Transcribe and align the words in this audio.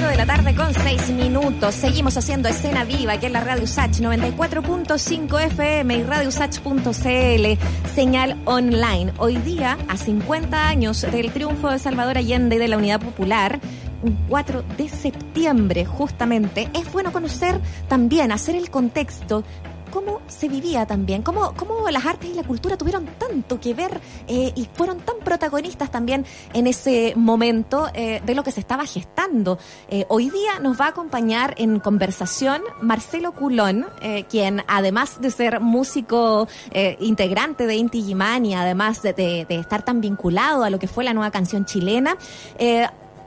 4 0.00 0.10
de 0.12 0.16
la 0.16 0.26
tarde 0.26 0.54
con 0.54 0.72
6 0.72 1.10
minutos. 1.10 1.74
Seguimos 1.74 2.16
haciendo 2.16 2.48
escena 2.48 2.84
viva 2.84 3.14
aquí 3.14 3.26
en 3.26 3.32
la 3.32 3.40
Radio 3.40 3.66
Sach 3.66 3.98
94.5 3.98 5.40
FM 5.46 5.96
y 5.96 6.02
radiosach.cl, 6.04 7.92
señal 7.96 8.40
online. 8.44 9.12
Hoy 9.18 9.38
día, 9.38 9.76
a 9.88 9.96
50 9.96 10.68
años 10.68 11.02
del 11.02 11.32
triunfo 11.32 11.68
de 11.68 11.80
Salvador 11.80 12.16
Allende 12.16 12.54
y 12.54 12.58
de 12.60 12.68
la 12.68 12.76
Unidad 12.76 13.00
Popular, 13.00 13.58
un 14.02 14.16
4 14.28 14.62
de 14.76 14.88
septiembre 14.88 15.84
justamente, 15.84 16.70
es 16.74 16.92
bueno 16.92 17.10
conocer 17.10 17.60
también, 17.88 18.30
hacer 18.30 18.54
el 18.54 18.70
contexto 18.70 19.42
cómo 19.90 20.20
se 20.26 20.48
vivía 20.48 20.86
también, 20.86 21.22
cómo, 21.22 21.54
cómo 21.56 21.88
las 21.90 22.04
artes 22.06 22.30
y 22.30 22.34
la 22.34 22.42
cultura 22.42 22.76
tuvieron 22.76 23.06
tanto 23.18 23.60
que 23.60 23.74
ver 23.74 24.00
eh, 24.26 24.52
y 24.54 24.68
fueron 24.72 25.00
tan 25.00 25.16
protagonistas 25.18 25.90
también 25.90 26.24
en 26.52 26.66
ese 26.66 27.14
momento 27.16 27.88
eh, 27.94 28.20
de 28.24 28.34
lo 28.34 28.42
que 28.42 28.52
se 28.52 28.60
estaba 28.60 28.86
gestando. 28.86 29.58
Eh, 29.88 30.06
hoy 30.08 30.30
día 30.30 30.58
nos 30.60 30.80
va 30.80 30.86
a 30.86 30.88
acompañar 30.88 31.54
en 31.58 31.80
conversación 31.80 32.62
Marcelo 32.80 33.32
Culón, 33.32 33.86
quien 34.28 34.62
además 34.66 35.20
de 35.20 35.30
ser 35.30 35.60
músico 35.60 36.48
integrante 37.00 37.66
de 37.66 37.76
Inti 37.76 38.02
Gimani, 38.02 38.54
además 38.54 39.02
de, 39.02 39.12
de, 39.12 39.46
estar 39.56 39.84
tan 39.84 40.00
vinculado 40.00 40.64
a 40.64 40.70
lo 40.70 40.78
que 40.78 40.88
fue 40.88 41.04
la 41.04 41.14
nueva 41.14 41.30
canción 41.30 41.64
chilena, 41.64 42.16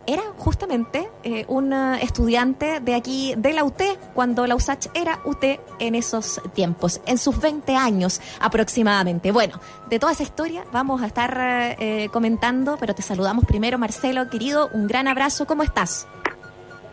era 0.07 0.23
justamente 0.37 1.09
eh, 1.23 1.45
un 1.47 1.73
estudiante 1.73 2.79
de 2.79 2.95
aquí, 2.95 3.33
de 3.37 3.53
la 3.53 3.63
UT, 3.63 3.81
cuando 4.13 4.47
la 4.47 4.55
USACH 4.55 4.87
era 4.93 5.19
UT 5.25 5.43
en 5.79 5.95
esos 5.95 6.41
tiempos, 6.53 7.01
en 7.05 7.17
sus 7.17 7.39
20 7.39 7.75
años 7.75 8.21
aproximadamente. 8.39 9.31
Bueno, 9.31 9.59
de 9.89 9.99
toda 9.99 10.11
esa 10.11 10.23
historia 10.23 10.65
vamos 10.71 11.01
a 11.01 11.07
estar 11.07 11.37
eh, 11.79 12.09
comentando, 12.11 12.77
pero 12.79 12.95
te 12.95 13.01
saludamos 13.01 13.45
primero, 13.45 13.77
Marcelo, 13.77 14.29
querido, 14.29 14.69
un 14.73 14.87
gran 14.87 15.07
abrazo, 15.07 15.45
¿cómo 15.45 15.63
estás? 15.63 16.07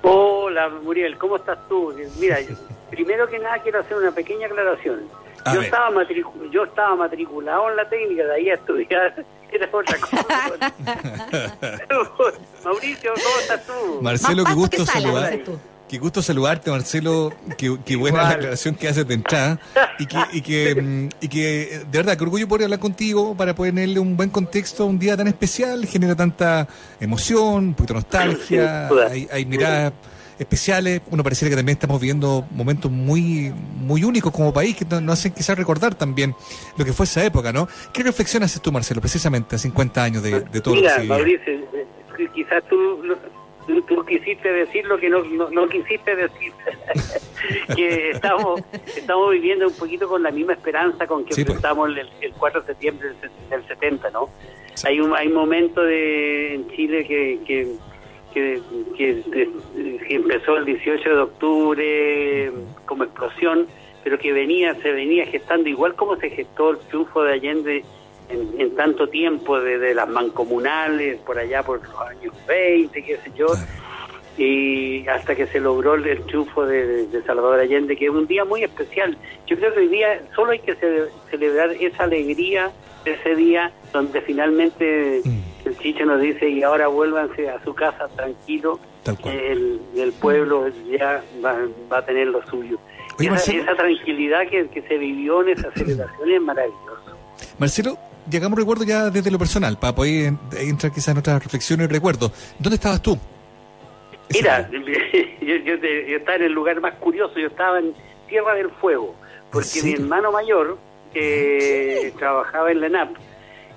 Hola, 0.03 0.69
Muriel, 0.69 1.19
¿cómo 1.19 1.37
estás 1.37 1.59
tú? 1.69 1.93
Mira, 2.19 2.39
primero 2.91 3.28
que 3.28 3.39
nada 3.39 3.59
quiero 3.62 3.81
hacer 3.81 3.97
una 3.97 4.12
pequeña 4.12 4.47
aclaración. 4.47 5.00
Yo 5.53 5.61
estaba, 5.61 5.91
yo 6.50 6.64
estaba 6.64 6.97
matriculado 6.97 7.70
en 7.70 7.77
la 7.77 7.89
técnica, 7.89 8.25
de 8.25 8.34
ahí 8.34 8.50
a 8.50 8.55
estudiar 8.55 9.25
era 9.53 9.69
otra 9.72 9.98
cosa. 9.98 10.72
Mauricio, 12.64 13.12
¿cómo 13.14 13.39
estás 13.41 13.66
tú? 13.66 14.03
Marcelo, 14.03 14.44
qué 14.44 14.55
gusto 14.55 14.86
saludarte. 14.86 15.44
Qué 15.89 15.98
gusto 15.98 16.20
saludarte, 16.20 16.70
Marcelo. 16.70 17.33
Qué, 17.56 17.97
buena 17.97 18.22
la 18.22 18.28
aclaración 18.31 18.75
que 18.75 18.89
haces 18.89 19.09
de 19.09 19.14
entrada. 19.14 19.59
Y 19.98 20.05
que, 20.05 20.19
y 20.33 20.42
que, 20.42 21.09
y 21.22 21.28
que, 21.28 21.81
de 21.91 21.98
verdad, 21.98 22.14
qué 22.19 22.25
orgullo 22.25 22.47
poder 22.47 22.64
hablar 22.64 22.78
contigo 22.78 23.34
para 23.34 23.55
ponerle 23.55 23.98
un 23.98 24.14
buen 24.14 24.28
contexto 24.28 24.83
a 24.83 24.86
un 24.86 24.98
día 24.98 25.16
tan 25.16 25.28
especial. 25.28 25.86
Genera 25.86 26.14
tanta 26.14 26.69
emoción, 27.00 27.69
un 27.69 27.75
poquito 27.75 27.94
de 27.94 28.00
nostalgia. 28.00 28.89
hay, 29.11 29.28
hay 29.33 29.47
miradas 29.47 29.94
especiales. 30.39 31.03
Uno 31.11 31.22
pareciera 31.22 31.50
que 31.50 31.56
también 31.56 31.77
estamos 31.77 32.00
viviendo 32.00 32.47
momentos 32.50 32.91
muy 32.91 33.53
muy 33.81 34.05
únicos 34.05 34.33
como 34.33 34.53
país 34.53 34.77
que 34.77 34.84
nos 34.84 35.19
hacen 35.19 35.33
quizás 35.33 35.56
recordar 35.56 35.94
también 35.94 36.34
lo 36.77 36.84
que 36.84 36.92
fue 36.92 37.05
esa 37.05 37.25
época, 37.25 37.53
¿no? 37.53 37.69
¿Qué 37.92 38.03
reflexión 38.03 38.42
haces 38.42 38.61
tú, 38.61 38.72
Marcelo, 38.72 39.00
precisamente 39.00 39.56
a 39.56 39.59
50 39.59 40.03
años 40.03 40.22
de, 40.22 40.41
todo 40.61 40.75
Mira, 40.75 40.97
lo 40.97 41.03
que 41.03 41.09
Mauricio, 41.09 41.53
eh, 41.53 41.86
quizás 42.34 42.62
tú, 42.69 43.16
tú, 43.86 44.05
quisiste 44.05 44.53
decir 44.53 44.84
lo 44.86 44.98
que 44.98 45.09
no, 45.09 45.22
no, 45.22 45.69
quisiste 45.69 46.16
decir. 46.16 46.53
que 47.77 48.11
estamos, 48.11 48.61
estamos 48.97 49.31
viviendo 49.31 49.69
un 49.69 49.75
poquito 49.75 50.09
con 50.09 50.22
la 50.22 50.31
misma 50.31 50.55
esperanza 50.55 51.06
con 51.06 51.25
que 51.25 51.44
pues. 51.44 51.56
estamos 51.56 51.91
el, 51.91 52.33
4 52.39 52.61
de 52.61 52.66
septiembre 52.66 53.09
del, 53.50 53.66
70, 53.66 54.11
¿no? 54.11 54.28
Hay 54.84 55.00
un 55.00 55.14
hay 55.14 55.28
momentos 55.28 55.84
de, 55.84 56.55
en 56.55 56.70
Chile 56.70 57.05
que, 57.05 57.41
que 57.47 57.75
que, 58.33 58.61
empezó 60.09 60.57
el 60.57 60.65
18 60.65 61.09
de 61.09 61.21
octubre 61.21 62.53
como 62.87 63.05
explosión, 63.05 63.67
pero 64.05 64.19
que 64.19 64.33
venía 64.33 64.75
se 64.77 64.93
venía 64.93 65.27
gestando 65.27 65.69
igual 65.69 65.95
como 65.95 66.17
se 66.17 66.31
gestó 66.31 66.71
el 66.71 66.78
triunfo 66.78 67.22
de 67.22 67.33
Allende 67.33 67.84
en, 68.28 68.75
tanto 68.77 69.09
tiempo, 69.09 69.59
desde 69.61 69.94
las 69.94 70.09
mancomunales, 70.09 71.19
por 71.21 71.38
allá 71.38 71.62
por 71.62 71.83
los 71.83 72.00
años 72.00 72.34
20, 72.47 73.03
qué 73.03 73.17
sé 73.17 73.33
yo, 73.37 73.47
y 74.37 75.06
hasta 75.09 75.34
que 75.34 75.47
se 75.47 75.61
logró 75.61 75.94
el, 75.94 76.22
triunfo 76.27 76.67
de, 76.67 77.09
Salvador 77.27 77.61
Allende, 77.61 77.97
que 77.97 78.06
es 78.06 78.11
un 78.11 78.27
día 78.27 78.44
muy 78.44 78.62
especial. 78.62 79.17
Yo 79.47 79.56
creo 79.56 79.72
que 79.72 79.81
hoy 79.81 79.88
día 79.88 80.22
solo 80.34 80.53
hay 80.53 80.61
que 80.61 80.77
celebrar 81.31 81.72
esa 81.72 82.05
alegría 82.05 82.71
de 83.05 83.12
ese 83.12 83.34
día 83.34 83.72
donde 83.93 84.21
finalmente... 84.21 85.22
Mm 85.25 85.47
el 85.47 85.47
Chicho 85.81 86.05
nos 86.05 86.21
dice, 86.21 86.49
y 86.49 86.62
ahora 86.62 86.89
vuélvanse 86.89 87.49
a 87.49 87.62
su 87.65 87.75
casa 87.75 88.09
tranquilo, 88.16 88.78
el, 89.25 89.81
el, 89.97 90.12
pueblo 90.12 90.69
ya 90.91 91.22
va, 91.44 91.56
a 91.97 92.05
tener 92.05 92.28
lo 92.28 92.44
suyo. 92.47 92.78
esa, 93.19 93.77
tranquilidad 93.77 94.47
que, 94.49 94.83
se 94.87 94.99
vivió 94.99 95.43
en 95.43 95.50
esa 95.50 95.71
celebración 95.72 96.31
es 96.31 96.41
maravilloso. 96.41 97.17
Marcelo, 97.59 97.99
llegamos 98.31 98.59
recuerdo 98.59 98.84
ya 98.84 99.11
desde 99.11 99.31
lo 99.31 99.38
personal, 99.38 99.78
para 99.78 99.94
poder 99.94 100.34
entrar 100.59 100.93
quizás 100.93 101.09
en 101.09 101.19
otras 101.19 101.43
reflexiones 101.43 101.88
y 101.88 101.93
recuerdos. 101.93 102.33
¿Dónde 102.59 102.77
estabas 102.77 103.00
tú? 103.00 103.19
Mira, 104.31 104.69
yo, 105.41 105.56
yo, 105.56 105.75
estaba 106.17 106.37
en 106.37 106.43
el 106.43 106.53
lugar 106.53 106.81
más 106.81 106.94
curioso, 106.94 107.38
yo 107.38 107.47
estaba 107.47 107.78
en 107.78 107.94
Tierra 108.28 108.55
del 108.55 108.71
Fuego, 108.71 109.15
porque 109.50 109.83
mi 109.83 109.94
hermano 109.94 110.33
mayor, 110.33 110.77
que 111.15 112.12
trabajaba 112.19 112.71
en 112.71 112.81
la 112.81 112.87
ENAP, 112.88 113.17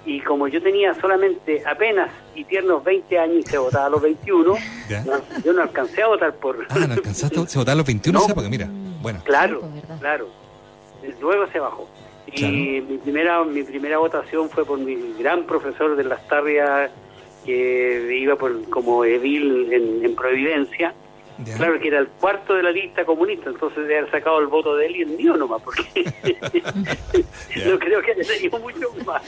y 0.06 0.20
como 0.22 0.48
yo 0.48 0.62
tenía 0.62 0.94
solamente 0.96 1.64
apenas 1.66 2.12
y 2.34 2.44
tiernos 2.44 2.84
20 2.84 3.20
años 3.20 3.38
y 3.40 3.44
se 3.44 3.58
votaba 3.58 3.86
a 3.86 3.90
los 3.90 4.02
21, 4.02 4.56
yo 5.46 5.54
no 5.54 5.62
alcancé 5.62 6.02
a 6.02 6.08
votar 6.08 6.34
por... 6.36 6.66
Ah, 6.70 6.80
¿no 6.88 6.94
alcanzaste 6.94 7.38
a 7.38 7.42
votar 7.42 7.74
a 7.74 7.76
los 7.76 7.86
21? 7.86 8.20
porque 8.34 8.50
mira, 8.50 8.68
bueno. 9.02 9.20
Claro, 9.24 9.62
pues, 9.62 10.00
claro. 10.00 10.28
Luego 11.20 11.48
se 11.52 11.60
bajó. 11.60 11.88
Y 12.34 12.82
mi 12.82 12.98
primera 12.98 13.44
mi 13.44 13.64
primera 13.64 13.98
votación 13.98 14.50
fue 14.50 14.64
por 14.64 14.80
mi 14.80 14.96
gran 15.20 15.46
profesor 15.46 15.96
de 15.96 16.04
las 16.04 16.26
tarrias 16.28 16.90
que 17.44 18.18
iba 18.18 18.36
por 18.36 18.70
como 18.70 19.04
edil 19.04 19.74
en 19.74 20.16
Providencia, 20.16 20.94
Claro 21.58 21.80
que 21.80 21.88
era 21.88 22.00
el 22.00 22.08
cuarto 22.08 22.54
de 22.54 22.64
la 22.64 22.72
lista 22.72 23.06
comunista, 23.06 23.50
entonces 23.50 23.88
de 23.88 23.98
haber 23.98 24.12
sacado 24.12 24.40
el 24.40 24.48
voto 24.48 24.76
de 24.76 24.86
él 24.88 24.96
y 24.96 25.02
el 25.02 25.10
mío 25.10 25.38
nomás, 25.38 25.62
porque 25.62 25.84
no 27.66 27.80
creo 27.80 28.02
que 28.02 28.12
haya 28.12 28.24
tenido 28.24 28.60
mucho 28.60 28.94
más. 29.06 29.22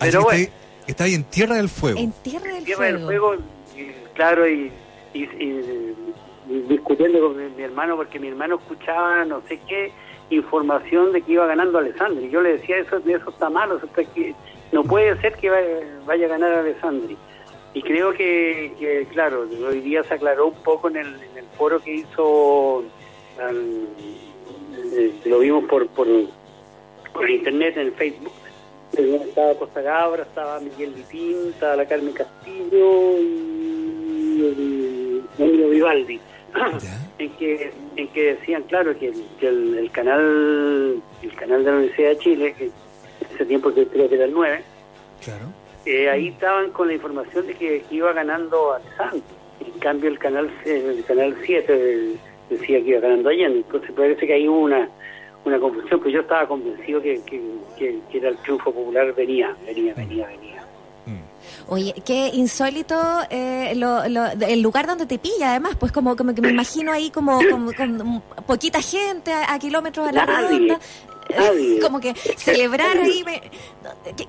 Pero 0.00 0.22
bueno. 0.22 0.48
Está, 0.86 1.04
ahí 1.04 1.14
en 1.14 1.24
Tierra 1.24 1.56
del 1.56 1.68
Fuego. 1.68 1.98
En 1.98 2.12
Tierra 2.12 2.54
del 2.54 2.64
Tierra 2.64 2.78
Fuego. 2.78 2.96
Del 2.98 3.06
Fuego, 3.06 3.36
claro, 4.14 4.48
y, 4.48 4.70
discutiendo 6.68 7.20
con 7.20 7.56
mi, 7.56 7.62
hermano, 7.62 7.96
porque 7.96 8.20
mi 8.20 8.28
hermano 8.28 8.56
escuchaba 8.56 9.24
no 9.24 9.42
sé 9.48 9.58
qué 9.68 9.92
información 10.30 11.12
de 11.12 11.22
que 11.22 11.32
iba 11.32 11.46
ganando 11.46 11.78
Alessandri. 11.78 12.30
Yo 12.30 12.40
le 12.40 12.58
decía, 12.58 12.78
eso, 12.78 12.98
eso 12.98 13.30
está 13.30 13.50
malo, 13.50 13.78
eso 13.78 13.88
que, 13.92 14.34
no 14.72 14.84
puede 14.84 15.20
ser 15.20 15.34
que 15.34 15.50
vaya, 16.06 16.26
a 16.26 16.28
ganar 16.28 16.52
Alessandri. 16.52 17.16
Y 17.74 17.82
creo 17.82 18.12
que, 18.12 19.06
claro, 19.12 19.46
hoy 19.68 19.80
día 19.80 20.02
se 20.04 20.14
aclaró 20.14 20.48
un 20.48 20.62
poco 20.62 20.88
en 20.88 20.96
el 20.96 21.16
foro 21.56 21.80
que 21.80 21.94
hizo, 21.94 22.84
eh, 23.40 25.12
lo 25.24 25.38
vimos 25.40 25.64
por, 25.64 25.88
por, 25.88 26.06
por 27.12 27.30
internet, 27.30 27.76
en 27.76 27.92
Facebook. 27.94 28.32
Estaba 28.92 29.54
Costa 29.54 29.82
Gabra, 29.82 30.22
estaba 30.22 30.60
Miguel 30.60 30.94
Litín, 30.94 31.48
estaba 31.50 31.74
la 31.76 31.86
Carmen 31.86 32.14
Castillo 32.14 33.18
y 33.18 34.44
Emilio 35.38 35.70
Vivaldi. 35.70 36.20
en 37.18 37.30
que 37.36 37.72
en 37.96 38.08
que 38.08 38.34
decían 38.34 38.62
claro 38.62 38.98
que, 38.98 39.12
el, 39.42 39.90
canal 39.92 41.02
el 41.22 41.34
canal 41.34 41.64
de 41.64 41.70
la 41.70 41.76
Universidad 41.76 42.08
de 42.10 42.18
Chile 42.18 42.54
que 42.54 42.70
ese 43.34 43.44
tiempo 43.44 43.72
creo 43.72 44.08
que 44.08 44.14
era 44.14 44.24
el 44.24 44.32
9 44.32 44.62
claro 45.22 45.52
eh, 45.86 46.10
ahí 46.10 46.28
estaban 46.28 46.72
con 46.72 46.88
la 46.88 46.94
información 46.94 47.46
de 47.46 47.54
que, 47.54 47.84
iba 47.90 48.12
ganando 48.12 48.74
Alessandro. 48.74 49.22
Cambio, 49.86 50.10
el 50.10 50.18
canal 50.18 50.50
el 50.64 51.04
canal 51.04 51.36
7 51.46 52.18
decía 52.50 52.82
que 52.82 52.88
iba 52.88 52.98
ganando 52.98 53.28
Allende. 53.28 53.58
Entonces, 53.58 53.92
parece 53.92 54.26
que 54.26 54.32
hay 54.32 54.48
una, 54.48 54.88
una 55.44 55.60
confusión, 55.60 56.00
pero 56.00 56.10
yo 56.10 56.20
estaba 56.22 56.48
convencido 56.48 57.00
que, 57.00 57.20
que, 57.78 58.00
era 58.12 58.30
el 58.30 58.36
triunfo 58.38 58.72
popular. 58.72 59.14
Venía, 59.14 59.54
venía, 59.64 59.94
venía, 59.94 60.26
venía. 60.26 60.64
Mm. 61.06 61.20
Oye, 61.68 61.94
qué 62.04 62.32
insólito 62.34 62.96
eh, 63.30 63.74
el 64.48 64.60
lugar 64.60 64.88
donde 64.88 65.06
te 65.06 65.20
pilla, 65.20 65.50
además, 65.50 65.76
pues 65.78 65.92
como, 65.92 66.16
como 66.16 66.34
que 66.34 66.42
me 66.42 66.50
imagino 66.50 66.90
ahí 66.90 67.12
como, 67.12 67.38
con 67.76 68.22
poquita 68.44 68.82
gente 68.82 69.32
a, 69.32 69.56
kilómetros 69.60 70.08
a 70.08 70.10
la 70.10 70.26
redonda. 70.26 70.80
Como 71.82 72.00
que 72.00 72.14
celebrar 72.14 72.98
ahí. 72.98 73.24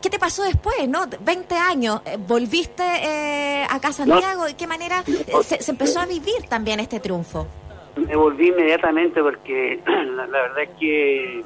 ¿Qué, 0.01 0.09
te 0.09 0.19
pasó 0.19 0.43
después, 0.43 0.87
no? 0.87 1.05
20 1.19 1.55
años, 1.55 2.01
eh, 2.05 2.17
volviste 2.17 2.83
eh, 2.83 3.65
acá 3.69 3.89
a 3.89 3.93
Santiago, 3.93 4.45
¿de 4.45 4.55
qué 4.55 4.67
manera 4.67 5.03
eh, 5.07 5.43
se, 5.43 5.71
empezó 5.71 5.99
a 5.99 6.05
vivir 6.05 6.47
también 6.49 6.79
este 6.79 6.99
triunfo? 6.99 7.47
Me 7.95 8.15
volví 8.15 8.49
inmediatamente 8.49 9.21
porque 9.21 9.81
la, 9.85 10.25
verdad 10.25 10.63
es 10.63 10.69
que, 10.79 11.43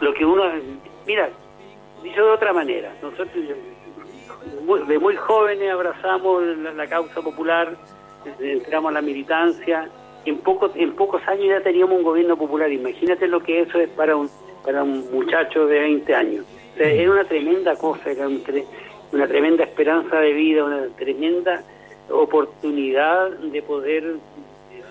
lo 0.00 0.14
que 0.14 0.24
uno. 0.24 0.44
Mira, 1.06 1.28
dicho 2.02 2.24
de 2.24 2.30
otra 2.30 2.52
manera, 2.52 2.92
nosotros 3.02 3.30
de 4.88 4.98
muy 4.98 5.16
jóvenes 5.16 5.72
abrazamos 5.72 6.42
la, 6.42 6.86
causa 6.86 7.20
popular, 7.20 7.76
entramos 8.40 8.90
a 8.90 8.94
la 8.94 9.02
militancia. 9.02 9.88
En, 10.26 10.38
poco, 10.38 10.70
en 10.74 10.92
pocos 10.94 11.22
años 11.26 11.46
ya 11.48 11.60
teníamos 11.60 11.96
un 11.96 12.04
gobierno 12.04 12.36
popular. 12.36 12.70
Imagínate 12.70 13.26
lo 13.28 13.40
que 13.40 13.62
eso 13.62 13.78
es 13.78 13.88
para 13.90 14.16
un, 14.16 14.28
para 14.64 14.82
un 14.82 15.10
muchacho 15.12 15.66
de 15.66 15.80
20 15.80 16.14
años. 16.14 16.44
era 16.76 17.10
una 17.10 17.24
tremenda 17.24 17.76
cosa, 17.76 18.10
era 18.10 18.28
una 18.28 19.26
tremenda 19.26 19.64
esperanza 19.64 20.18
de 20.18 20.32
vida, 20.32 20.64
una 20.64 20.86
tremenda 20.96 21.62
oportunidad 22.10 23.30
de 23.30 23.62
poder 23.62 24.16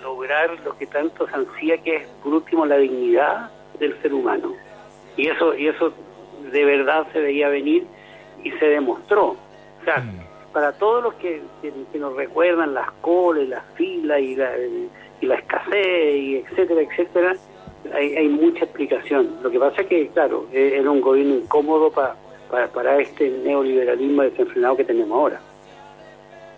lograr 0.02 0.58
lo 0.64 0.78
que 0.78 0.86
tanto 0.86 1.28
se 1.28 1.36
ansía, 1.36 1.78
que 1.80 1.96
es, 1.98 2.08
por 2.24 2.34
último, 2.34 2.66
la 2.66 2.78
dignidad 2.78 3.50
del 3.80 4.00
ser 4.02 4.14
humano. 4.14 4.54
Y 5.18 5.28
eso, 5.28 5.56
y 5.56 5.68
eso 5.68 5.94
de 6.52 6.66
verdad 6.66 7.08
se 7.12 7.20
veía 7.20 7.50
venir 7.50 7.86
y 8.44 8.52
se 8.52 8.66
demostró. 8.66 9.36
O 9.82 9.84
sea, 9.84 9.98
mm. 9.98 10.52
para 10.54 10.74
todos 10.74 11.04
los 11.04 11.14
que, 11.16 11.42
nos 11.96 12.16
recuerdan 12.16 12.74
las 12.74 12.92
colas, 13.02 13.48
las 13.48 13.64
filas 13.76 14.20
y 14.20 14.36
la, 14.36 14.52
y 15.22 15.26
la 15.26 15.36
escasez, 15.36 16.16
y 16.16 16.36
etcétera, 16.38 16.82
etcétera, 16.82 17.36
hay, 17.94 18.16
hay 18.16 18.28
mucha 18.28 18.66
explicación. 18.66 19.38
Lo 19.42 19.50
que 19.50 19.60
pasa 19.60 19.82
es 19.82 19.88
que, 19.88 20.08
claro, 20.10 20.48
e, 20.52 20.78
era 20.78 20.90
un 20.90 21.02
gobierno 21.02 21.36
incómodo 21.36 21.92
para, 21.92 22.16
para, 22.72 23.00
este 23.00 23.30
neoliberalismo 23.30 24.24
desenfrenado 24.24 24.78
que 24.78 24.84
tenemos 24.84 25.12
ahora. 25.12 25.40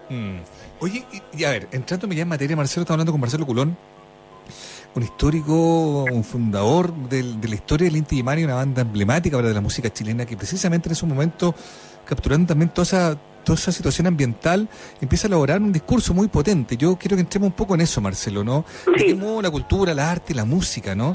Mm. 0.09 0.37
Oye, 0.79 1.03
y, 1.33 1.43
a 1.43 1.51
ver, 1.51 1.67
entrando 1.71 2.07
ya 2.07 2.21
en 2.21 2.27
materia, 2.27 2.55
Marcelo, 2.55 2.83
está 2.83 2.93
hablando 2.93 3.11
con 3.11 3.21
Marcelo 3.21 3.45
Culón, 3.45 3.75
un 4.95 5.03
histórico, 5.03 6.03
un 6.05 6.23
fundador 6.23 6.93
de 6.93 7.23
la 7.23 7.55
historia 7.55 7.87
del 7.87 7.97
Inti 7.97 8.23
Mario, 8.23 8.45
una 8.45 8.55
banda 8.55 8.81
emblemática 8.81 9.41
de 9.41 9.53
la 9.53 9.61
música 9.61 9.91
chilena, 9.91 10.25
que 10.25 10.37
precisamente 10.37 10.87
en 10.87 10.93
ese 10.93 11.05
momento, 11.05 11.53
capturando 12.05 12.47
también 12.47 12.69
toda 12.69 12.83
esa, 12.83 13.17
toda 13.47 13.57
esa 13.57 13.71
situación 13.71 14.07
ambiental, 14.07 14.67
empieza 14.99 15.25
a 15.25 15.29
elaborar 15.29 15.61
un 15.61 15.71
discurso 15.71 16.13
muy 16.13 16.27
potente. 16.27 16.75
Yo 16.75 16.97
quiero 16.97 17.15
que 17.15 17.21
entremos 17.21 17.47
un 17.47 17.53
poco 17.53 17.75
en 17.75 17.81
eso, 17.81 18.01
Marcelo, 18.01 18.43
¿no? 18.43 18.65
De 18.85 19.41
la 19.41 19.49
cultura, 19.49 19.93
la 19.93 20.11
arte, 20.11 20.35
la 20.35 20.43
música, 20.43 20.95
¿no? 20.95 21.13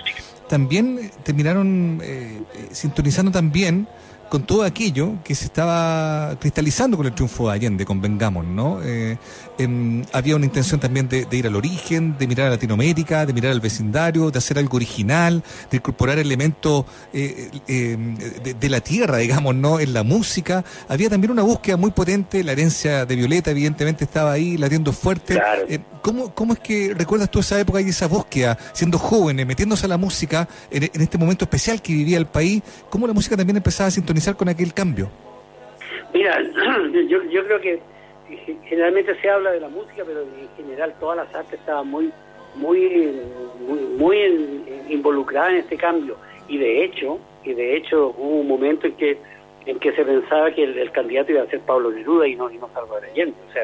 También 0.48 1.10
terminaron 1.22 2.00
eh, 2.02 2.42
eh, 2.54 2.68
sintonizando 2.72 3.30
también 3.30 3.86
con 4.32 4.44
todo 4.44 4.62
aquello 4.62 5.18
que 5.22 5.34
se 5.34 5.44
estaba 5.44 6.34
cristalizando 6.40 6.96
con 6.96 7.04
el 7.04 7.12
triunfo 7.12 7.48
de 7.48 7.54
Allende, 7.54 7.84
convengamos, 7.84 8.46
¿no? 8.46 8.80
Eh, 8.82 9.18
em, 9.58 10.06
había 10.10 10.36
una 10.36 10.46
intención 10.46 10.80
también 10.80 11.06
de, 11.06 11.26
ir 11.30 11.46
al 11.46 11.54
origen, 11.54 12.16
de 12.18 12.26
mirar 12.26 12.46
a 12.46 12.50
Latinoamérica, 12.52 13.26
de 13.26 13.34
mirar 13.34 13.52
al 13.52 13.60
vecindario, 13.60 14.30
de 14.30 14.38
hacer 14.38 14.56
algo 14.56 14.76
original, 14.76 15.44
de 15.70 15.76
incorporar 15.76 16.18
elementos 16.18 16.86
eh, 17.12 17.50
eh, 17.68 18.54
de, 18.58 18.68
la 18.70 18.80
tierra, 18.80 19.18
digamos, 19.18 19.54
¿no? 19.54 19.78
En 19.78 19.92
la 19.92 20.02
música. 20.02 20.64
Había 20.88 21.10
también 21.10 21.30
una 21.30 21.42
búsqueda 21.42 21.76
muy 21.76 21.90
potente, 21.90 22.42
la 22.42 22.52
herencia 22.52 23.04
de 23.04 23.14
Violeta 23.16 23.50
evidentemente 23.50 24.04
estaba 24.04 24.32
ahí 24.32 24.56
latiendo 24.56 24.94
fuerte. 24.94 25.38
¿cómo, 26.00 26.34
¿Cómo 26.34 26.54
es 26.54 26.58
que 26.58 26.94
recuerdas 26.96 27.30
tú 27.30 27.38
esa 27.40 27.60
época 27.60 27.82
y 27.82 27.90
esa 27.90 28.06
búsqueda, 28.06 28.56
siendo 28.72 28.98
jóvenes, 28.98 29.46
metiéndose 29.46 29.84
a 29.84 29.88
la 29.90 29.98
música 29.98 30.48
en, 30.70 30.84
en 30.84 31.02
este 31.02 31.18
momento 31.18 31.44
especial 31.44 31.82
que 31.82 31.92
vivía 31.92 32.16
el 32.16 32.26
país? 32.26 32.62
¿Cómo 32.88 33.06
la 33.06 33.12
música 33.12 33.36
también 33.36 33.58
empezaba 33.58 33.88
a 33.88 33.90
sintonizar 33.90 34.21
con 34.36 34.48
aquel 34.48 34.72
cambio? 34.72 35.10
Mira, 36.14 36.40
yo, 37.08 37.22
yo 37.24 37.44
creo 37.44 37.60
que 37.60 37.80
generalmente 38.64 39.14
se 39.20 39.28
habla 39.28 39.50
de 39.52 39.60
la 39.60 39.68
música, 39.68 40.04
pero 40.06 40.22
en 40.22 40.48
general 40.56 40.94
todas 41.00 41.16
las 41.16 41.34
artes 41.34 41.58
estaban 41.58 41.88
muy, 41.88 42.10
muy, 42.54 43.20
muy, 43.98 44.64
involucradas 44.88 45.52
en 45.52 45.58
este 45.58 45.76
cambio. 45.76 46.16
Y 46.48 46.58
de 46.58 46.84
hecho, 46.84 47.18
y 47.44 47.54
de 47.54 47.76
hecho 47.76 48.14
hubo 48.16 48.40
un 48.40 48.48
momento 48.48 48.86
en 48.86 48.94
que 48.94 49.18
en 49.64 49.78
que 49.78 49.92
se 49.92 50.04
pensaba 50.04 50.50
que 50.50 50.64
el, 50.64 50.90
candidato 50.90 51.30
iba 51.30 51.42
a 51.42 51.46
ser 51.46 51.60
Pablo 51.60 51.92
Neruda 51.92 52.26
y 52.26 52.34
no, 52.34 52.50
y 52.50 52.58
no 52.58 52.68
Salvador 52.74 53.04
Allende. 53.04 53.36
O 53.48 53.52
sea, 53.52 53.62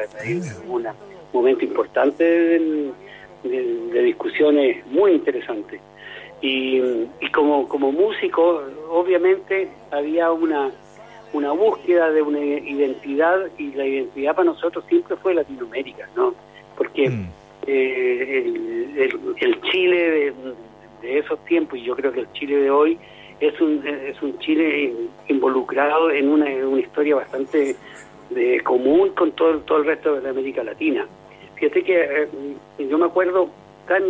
un 0.65 0.85
momento 1.33 1.65
importante 1.65 2.23
de 2.23 4.01
discusiones 4.01 4.85
muy 4.87 5.11
interesantes. 5.11 5.81
Y, 6.41 6.81
como, 7.33 7.67
como 7.67 7.91
músico, 7.91 8.63
obviamente 8.89 9.69
había 9.91 10.31
una, 10.31 10.71
una 11.33 11.51
búsqueda 11.51 12.11
de 12.11 12.21
una 12.21 12.39
identidad 12.39 13.39
y 13.57 13.71
la 13.73 13.85
identidad 13.85 14.35
para 14.35 14.45
nosotros 14.45 14.85
siempre 14.87 15.17
fue 15.17 15.33
Latinoamérica, 15.33 16.07
¿no? 16.15 16.33
Porque 16.77 17.09
mm. 17.09 17.29
eh, 17.67 19.09
el, 19.37 19.61
Chile 19.61 20.11
de, 20.11 20.33
de, 21.01 21.19
esos 21.19 21.43
tiempos, 21.45 21.77
y 21.77 21.83
yo 21.83 21.95
creo 21.95 22.13
que 22.13 22.21
el 22.21 22.31
Chile 22.31 22.55
de 22.57 22.71
hoy, 22.71 22.97
es 23.39 23.59
un, 23.61 23.85
es 23.85 24.21
un 24.21 24.37
Chile 24.39 24.93
involucrado 25.27 26.11
en 26.11 26.29
una, 26.29 26.45
una 26.45 26.81
historia 26.81 27.15
bastante 27.15 27.75
de 28.29 28.61
común 28.61 29.09
con 29.09 29.31
todo, 29.31 29.59
todo 29.59 29.79
el 29.79 29.85
resto 29.85 30.15
de 30.15 30.21
la 30.21 30.29
América 30.29 30.63
Latina. 30.63 31.05
Fíjate 31.55 31.83
que 31.83 32.23
eh, 32.23 32.27
yo 32.77 32.97
me 32.97 33.05
acuerdo 33.05 33.49
tan, 33.87 34.03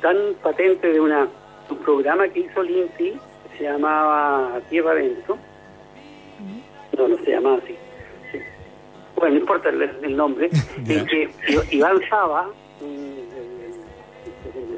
tan 0.00 0.16
patente 0.42 0.92
de 0.92 1.00
una 1.00 1.28
un 1.70 1.78
programa 1.78 2.28
que 2.28 2.40
hizo 2.40 2.62
que 2.62 3.18
se 3.56 3.64
llamaba 3.64 4.60
Tierra 4.68 4.92
Adentro. 4.92 5.38
No, 6.96 7.08
no 7.08 7.16
se 7.18 7.30
llamaba 7.30 7.58
así. 7.58 7.76
Bueno, 9.16 9.34
no 9.34 9.40
importa 9.40 9.68
el, 9.68 10.16
nombre. 10.16 10.48
en 10.88 11.06
que 11.06 11.28
Iván 11.70 12.00
Saba, 12.08 12.48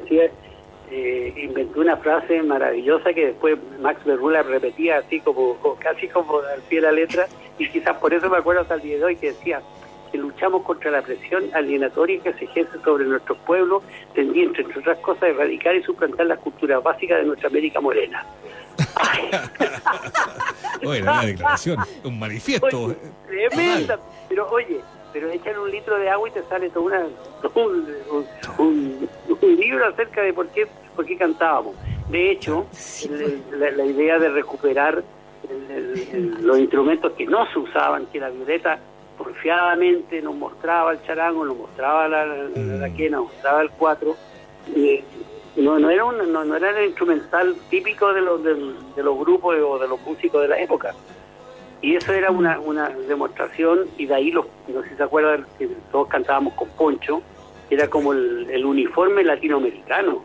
decía, 0.03 0.31
eh, 0.89 1.33
inventó 1.37 1.79
una 1.79 1.97
frase 1.97 2.41
maravillosa 2.43 3.13
que 3.13 3.27
después 3.27 3.57
Max 3.79 4.03
Berrula 4.03 4.43
repetía 4.43 4.97
así 4.97 5.19
como, 5.21 5.57
casi 5.79 6.07
como 6.09 6.39
al 6.39 6.61
pie 6.67 6.81
de 6.81 6.87
la 6.87 6.91
letra 6.91 7.27
y 7.57 7.69
quizás 7.69 7.97
por 7.97 8.13
eso 8.13 8.29
me 8.29 8.37
acuerdo 8.37 8.61
hasta 8.61 8.75
el 8.75 8.81
día 8.81 8.97
de 8.97 9.05
hoy 9.05 9.15
que 9.15 9.27
decía 9.27 9.61
que 10.11 10.17
luchamos 10.17 10.63
contra 10.63 10.91
la 10.91 11.01
presión 11.01 11.49
alienatoria 11.53 12.21
que 12.21 12.33
se 12.33 12.45
ejerce 12.45 12.77
sobre 12.83 13.05
nuestros 13.05 13.37
pueblos, 13.39 13.83
tendiente, 14.13 14.61
entre 14.61 14.79
otras 14.79 14.99
cosas, 14.99 15.23
a 15.23 15.27
erradicar 15.29 15.75
y 15.75 15.83
suplantar 15.83 16.25
las 16.25 16.39
culturas 16.39 16.83
básicas 16.83 17.19
de 17.19 17.25
nuestra 17.25 17.49
América 17.49 17.79
morena. 17.79 18.25
oye, 20.85 21.01
una 21.01 21.25
declaración, 21.25 21.79
un 22.03 22.19
manifiesto. 22.19 22.95
tremenda, 23.27 23.99
pero 24.27 24.49
oye, 24.49 24.81
pero 25.13 25.29
echan 25.29 25.57
un 25.57 25.71
litro 25.71 25.97
de 25.97 26.09
agua 26.09 26.29
y 26.29 26.31
te 26.31 26.43
sale 26.43 26.69
todo 26.69 26.85
una, 26.85 27.05
un, 27.55 29.09
libro 29.41 29.87
acerca 29.87 30.21
de 30.21 30.33
por 30.33 30.47
qué, 30.49 30.67
por 30.95 31.05
qué 31.05 31.17
cantábamos. 31.17 31.75
De 32.09 32.31
hecho, 32.31 32.67
la, 33.51 33.85
idea 33.85 34.19
de 34.19 34.29
recuperar 34.29 35.03
los 36.41 36.59
instrumentos 36.59 37.13
que 37.13 37.25
no 37.25 37.45
se 37.51 37.59
usaban, 37.59 38.05
que 38.07 38.19
la 38.19 38.29
violeta 38.29 38.79
porfiadamente 39.17 40.21
nos 40.21 40.35
mostraba 40.35 40.93
el 40.93 41.03
charango, 41.03 41.45
nos 41.45 41.57
mostraba 41.57 42.07
la, 42.07 42.25
la, 42.25 42.87
mm. 42.87 42.95
quena, 42.95 43.17
nos 43.17 43.27
mostraba 43.27 43.61
el 43.61 43.69
cuatro. 43.71 44.15
Y 44.75 45.03
no, 45.55 45.79
no, 45.79 45.89
era 45.89 46.05
un, 46.05 46.31
no, 46.31 46.55
era 46.55 46.79
el 46.79 46.87
instrumental 46.87 47.55
típico 47.69 48.13
de 48.13 48.21
los, 48.21 48.43
de, 48.43 49.03
los 49.03 49.19
grupos 49.19 49.55
o 49.57 49.79
de 49.79 49.87
los 49.87 50.01
músicos 50.01 50.41
de 50.41 50.47
la 50.47 50.59
época. 50.59 50.93
Y 51.81 51.95
eso 51.95 52.13
era 52.13 52.29
una, 52.29 52.59
una 52.59 52.89
demostración, 52.89 53.87
y 53.97 54.05
de 54.05 54.15
ahí, 54.15 54.31
los, 54.31 54.45
no 54.67 54.83
sé 54.83 54.89
si 54.89 54.95
se 54.95 55.03
acuerdan, 55.03 55.45
que 55.57 55.67
todos 55.91 56.07
cantábamos 56.07 56.53
con 56.53 56.69
poncho, 56.69 57.21
era 57.69 57.89
como 57.89 58.13
el, 58.13 58.47
el 58.51 58.65
uniforme 58.65 59.23
latinoamericano. 59.23 60.23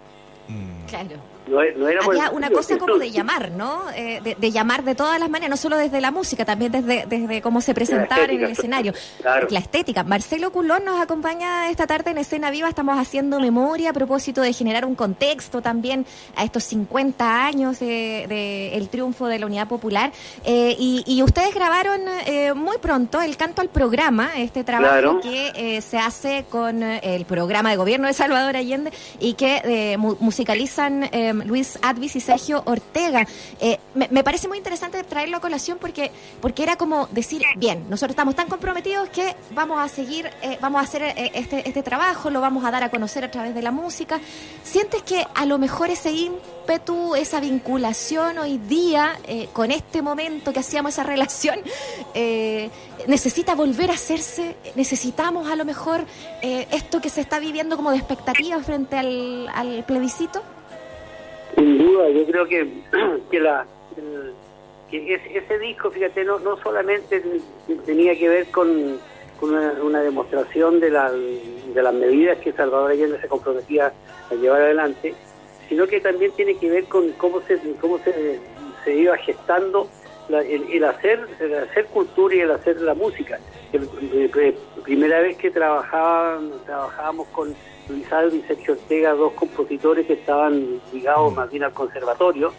Mm. 0.49 0.87
Claro. 0.87 1.36
No, 1.47 1.62
era 1.62 2.05
Había 2.05 2.31
una 2.31 2.50
cosa 2.50 2.76
como 2.76 2.99
de 2.99 3.11
llamar, 3.11 3.53
¿no? 3.53 3.83
Eh, 3.95 4.35
de, 4.37 4.50
llamar 4.50 4.83
de 4.83 4.95
todas 4.95 5.21
las 5.21 5.31
maneras, 5.31 5.50
no 5.50 5.57
solo 5.57 5.76
desde 5.76 6.00
la 6.00 6.11
música, 6.11 6.45
también 6.45 6.73
desde, 6.73 7.07
desde 7.07 7.41
cómo 7.41 7.61
se 7.61 7.73
presentaba 7.73 8.25
en 8.25 8.43
el 8.43 8.50
escenario. 8.50 8.93
La 9.23 9.61
estética. 9.61 10.03
Marcelo 10.03 10.50
Culón 10.50 10.85
nos 10.85 11.00
acompaña 11.00 11.71
esta 11.71 11.87
tarde 11.87 12.11
en 12.11 12.19
Escena 12.19 12.50
Viva. 12.50 12.69
Estamos 12.69 12.99
haciendo 12.99 13.38
memoria 13.38 13.91
a 13.91 13.93
propósito 13.93 14.41
de 14.41 14.53
generar 14.53 14.85
un 14.85 14.95
contexto 14.95 15.62
también 15.62 16.05
a 16.35 16.45
estos 16.45 16.65
50 16.65 17.47
años 17.47 17.79
del 17.79 18.29
de, 18.29 18.75
el 18.75 18.88
triunfo 18.88 19.26
de 19.26 19.38
la 19.38 19.47
Unidad 19.47 19.69
Popular. 19.69 20.12
Eh, 20.45 20.75
y, 20.79 21.23
ustedes 21.26 21.55
grabaron 21.55 22.03
eh, 22.26 22.55
muy 22.55 22.79
pronto 22.79 23.21
el 23.21 23.37
canto 23.37 23.61
al 23.61 23.69
programa, 23.69 24.31
este 24.37 24.62
trabajo 24.62 25.21
que 25.21 25.81
se 25.83 25.99
hace 25.99 26.45
con 26.49 26.83
el 26.83 27.25
programa 27.25 27.71
de 27.71 27.76
gobierno 27.76 28.07
de 28.07 28.12
Salvador 28.12 28.57
Allende 28.57 28.93
y 29.19 29.35
que 29.35 29.97
musicalizan 29.99 31.09
Luis 31.45 31.78
Advis 31.83 32.16
y 32.16 32.21
Sergio 32.21 32.62
Ortega. 32.64 33.26
Eh, 33.61 33.78
me, 33.95 34.25
parece 34.25 34.49
muy 34.49 34.59
interesante 34.59 35.02
traerlo 35.05 35.38
a 35.38 35.40
colación 35.40 35.78
porque, 35.81 36.11
porque 36.40 36.62
era 36.62 36.76
como 36.76 37.07
decir, 37.09 37.43
bien, 37.57 37.87
nosotros 37.88 38.12
estamos 38.12 38.35
tan 38.35 38.49
comprometidos 38.49 39.09
que 39.09 39.35
vamos 39.52 39.78
a 39.81 39.88
seguir, 39.88 40.31
eh, 40.43 40.59
vamos 40.61 40.81
a 40.81 40.85
hacer 40.85 41.02
eh, 41.02 41.31
este, 41.35 41.66
este 41.66 41.83
trabajo, 41.83 42.31
lo 42.31 42.40
vamos 42.40 42.64
a 42.64 42.71
dar 42.71 42.83
a 42.85 42.90
conocer 42.90 43.25
a 43.25 43.31
través 43.31 43.55
de 43.55 43.62
la 43.62 43.71
música. 43.71 44.21
¿Sientes 44.62 45.02
que 45.02 45.26
a 45.35 45.47
lo 45.47 45.59
mejor 45.59 45.90
ese 45.90 46.12
ímpetu, 46.12 47.14
esa 47.14 47.40
vinculación 47.40 48.38
hoy 48.38 48.59
día 48.59 49.19
con 49.52 49.71
este 49.71 50.02
momento 50.02 50.52
que 50.52 50.61
hacíamos 50.61 50.95
esa 50.95 51.05
relación, 51.05 51.61
necesita 53.07 53.55
volver 53.55 53.90
a 53.90 53.95
hacerse? 53.95 54.57
¿Necesitamos 54.75 55.49
a 55.49 55.57
lo 55.57 55.64
mejor 55.64 56.05
esto 56.43 57.00
que 57.00 57.09
se 57.09 57.21
está 57.21 57.38
viviendo 57.38 57.76
como 57.76 57.90
de 57.90 57.99
expectativa 57.99 58.61
frente 58.61 58.97
al, 58.97 59.49
al 59.55 59.85
plebiscito? 59.85 60.43
Sin 61.57 61.79
duda, 61.79 62.09
yo 62.11 62.27
creo 62.27 62.47
que, 62.47 62.69
que 63.31 63.41
la, 63.41 63.67
que 64.91 65.15
ese 65.35 65.59
disco, 65.59 65.91
fíjate, 65.91 66.25
no, 66.25 66.39
no 66.39 66.57
solamente 66.59 67.23
tenía 67.85 68.17
que 68.17 68.29
ver 68.29 68.47
con, 68.51 68.99
una, 69.41 70.03
demostración 70.03 70.81
de, 70.81 70.91
la, 70.91 71.11
de 71.11 71.83
las 71.83 71.95
medidas 71.95 72.39
que 72.39 72.53
Salvador 72.53 72.91
Allende 72.91 73.21
se 73.21 73.29
comprometía 73.29 73.93
a 74.31 74.35
llevar 74.35 74.63
adelante, 74.63 75.15
sino 75.69 75.87
que 75.87 76.01
también 76.01 76.33
tiene 76.33 76.57
que 76.57 76.71
ver 76.71 76.85
con 76.85 77.11
cómo 77.13 77.41
se, 77.43 77.59
cómo 77.81 77.99
se, 77.99 78.39
se 78.85 78.95
iba 78.95 79.17
gestando 79.17 79.89
el, 80.29 80.85
hacer 80.85 81.27
el 81.41 81.55
hacer 81.55 81.87
cultura 81.87 82.35
y 82.35 82.41
el 82.41 82.51
hacer 82.51 82.81
la 82.81 82.95
música. 82.95 83.39
La 83.73 83.81
eh, 83.81 84.31
eh, 84.37 84.59
primera 84.85 85.21
vez 85.21 85.37
que 85.37 85.51
trabajaba, 85.51 86.41
trabajábamos 86.65 87.29
con 87.29 87.55
Luis 87.88 88.12
Aldo 88.12 88.37
y 88.37 88.43
Sergio 88.43 88.75
Ortega, 88.75 89.12
dos 89.12 89.33
compositores 89.35 90.07
que 90.07 90.14
estaban 90.14 90.81
ligados 90.93 91.35
más 91.35 91.50
bien 91.50 91.64
al 91.64 91.73
conservatorio, 91.73 92.52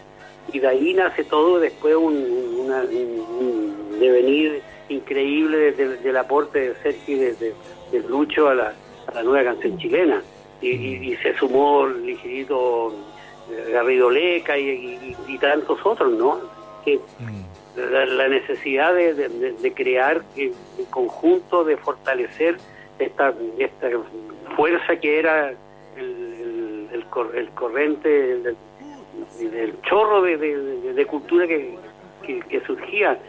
y 0.52 0.60
de 0.60 0.68
ahí 0.68 0.94
nace 0.94 1.24
todo 1.24 1.60
después 1.60 1.96
un, 1.96 2.68
devenir 4.00 4.62
increíble 4.90 5.74
del, 5.74 6.18
aporte 6.18 6.70
de 6.70 6.76
Sergio 6.76 7.16
y 7.18 7.20
de, 7.20 7.54
Lucho 8.08 8.50
a 8.50 8.56
la, 8.56 8.74
nueva 9.24 9.52
canción 9.52 9.78
chilena. 9.78 10.22
Y, 10.62 11.16
se 11.22 11.36
sumó 11.38 11.86
ligerito 11.88 12.94
eh, 13.52 13.72
Garrido 13.74 14.10
Leca 14.10 14.58
y, 14.58 15.16
tantos 15.40 15.80
otros, 15.86 16.12
¿no? 16.14 16.40
Que 16.84 16.98
mm. 16.98 17.92
la, 17.92 18.28
necesidad 18.28 18.94
de, 18.94 19.74
crear 19.76 20.24
en 20.36 20.86
conjunto, 20.90 21.64
de 21.64 21.78
fortalecer 21.78 22.58
esta, 23.00 23.34
esta 23.58 23.90
fuerza 24.56 24.96
que 24.98 25.20
era 25.20 25.54
el, 25.96 26.88
el, 26.92 27.06
el, 27.36 27.50
corriente, 27.52 28.34
el, 28.34 29.82
chorro 29.84 30.22
de, 30.22 31.06
cultura 31.08 31.48
que, 31.48 31.78
que, 32.24 32.62
surgía. 32.66 33.20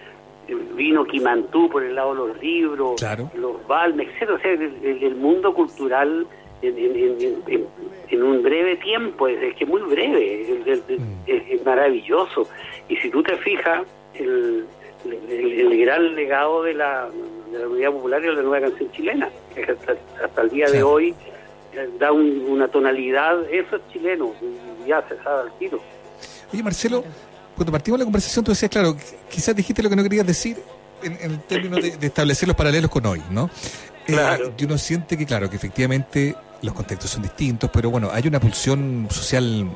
Vino 0.75 1.05
Quimantú 1.05 1.69
por 1.69 1.85
el 1.85 1.95
lado 1.95 2.15
de 2.15 2.19
los 2.29 2.41
libros, 2.41 3.05
los 3.35 3.67
Balmes, 3.67 4.09
etc. 4.19 4.31
O 4.31 4.39
sea, 4.39 4.53
el, 4.53 5.15
mundo 5.17 5.53
cultural 5.53 6.27
en, 6.63 8.23
un 8.23 8.43
breve 8.43 8.77
tiempo, 8.77 9.29
es, 9.29 9.55
que 9.57 9.67
muy 9.67 9.83
breve, 9.83 10.63
mm. 10.65 11.03
es, 11.27 11.65
maravilloso. 11.67 12.49
Y 12.89 12.97
si 12.97 13.11
tú 13.11 13.23
te 13.23 13.37
fijas, 13.37 13.83
el, 14.15 14.65
el, 15.05 15.79
gran 15.81 16.15
legado 16.15 16.63
de 16.63 16.75
la, 16.75 17.11
de 17.53 17.59
la 17.59 17.69
Unidad 17.69 17.93
Popular 17.93 18.23
y 18.23 18.27
la 18.35 18.43
nueva 18.43 18.69
canción 18.69 18.91
chilena, 18.93 19.29
que 19.55 19.63
hasta, 20.25 20.43
el 20.43 20.51
día 20.51 20.71
de 20.71 20.83
hoy 20.83 21.15
eh, 21.73 21.89
da 21.99 22.13
una 22.13 22.69
tonalidad, 22.69 23.43
eso 23.53 23.77
es 23.77 23.83
chileno, 23.93 24.35
ya 24.87 25.07
se 25.09 25.17
sabe 25.23 25.43
al 25.43 25.59
tiro. 25.59 25.81
Oye, 26.53 26.63
Marcelo, 26.63 27.05
cuando 27.57 27.73
partimos 27.73 27.99
la 27.99 28.05
conversación 28.05 28.45
tú 28.45 28.53
decías, 28.53 28.71
claro, 28.71 28.97
quizás 29.31 29.55
dijiste 29.55 29.83
lo 29.83 29.91
que 29.91 29.97
no 29.97 30.03
querías 30.03 30.27
decir 30.27 30.57
en, 31.03 31.19
en 31.21 31.39
términos 31.41 31.83
de, 31.83 32.07
establecer 32.07 32.49
los 32.49 32.57
paralelos 32.57 32.91
con 32.91 33.05
hoy, 33.07 33.23
¿no? 33.31 33.51
Eh, 34.07 34.13
claro. 34.13 34.53
y 34.57 34.65
uno 34.65 34.79
siente 34.79 35.19
que, 35.19 35.27
claro, 35.27 35.51
que 35.51 35.57
efectivamente 35.57 36.35
los 36.63 36.75
contextos 36.75 37.11
son 37.11 37.23
distintos, 37.23 37.71
pero 37.73 37.91
bueno, 37.91 38.11
hay 38.13 38.27
una 38.27 38.41
pulsión 38.41 39.07
social 39.11 39.69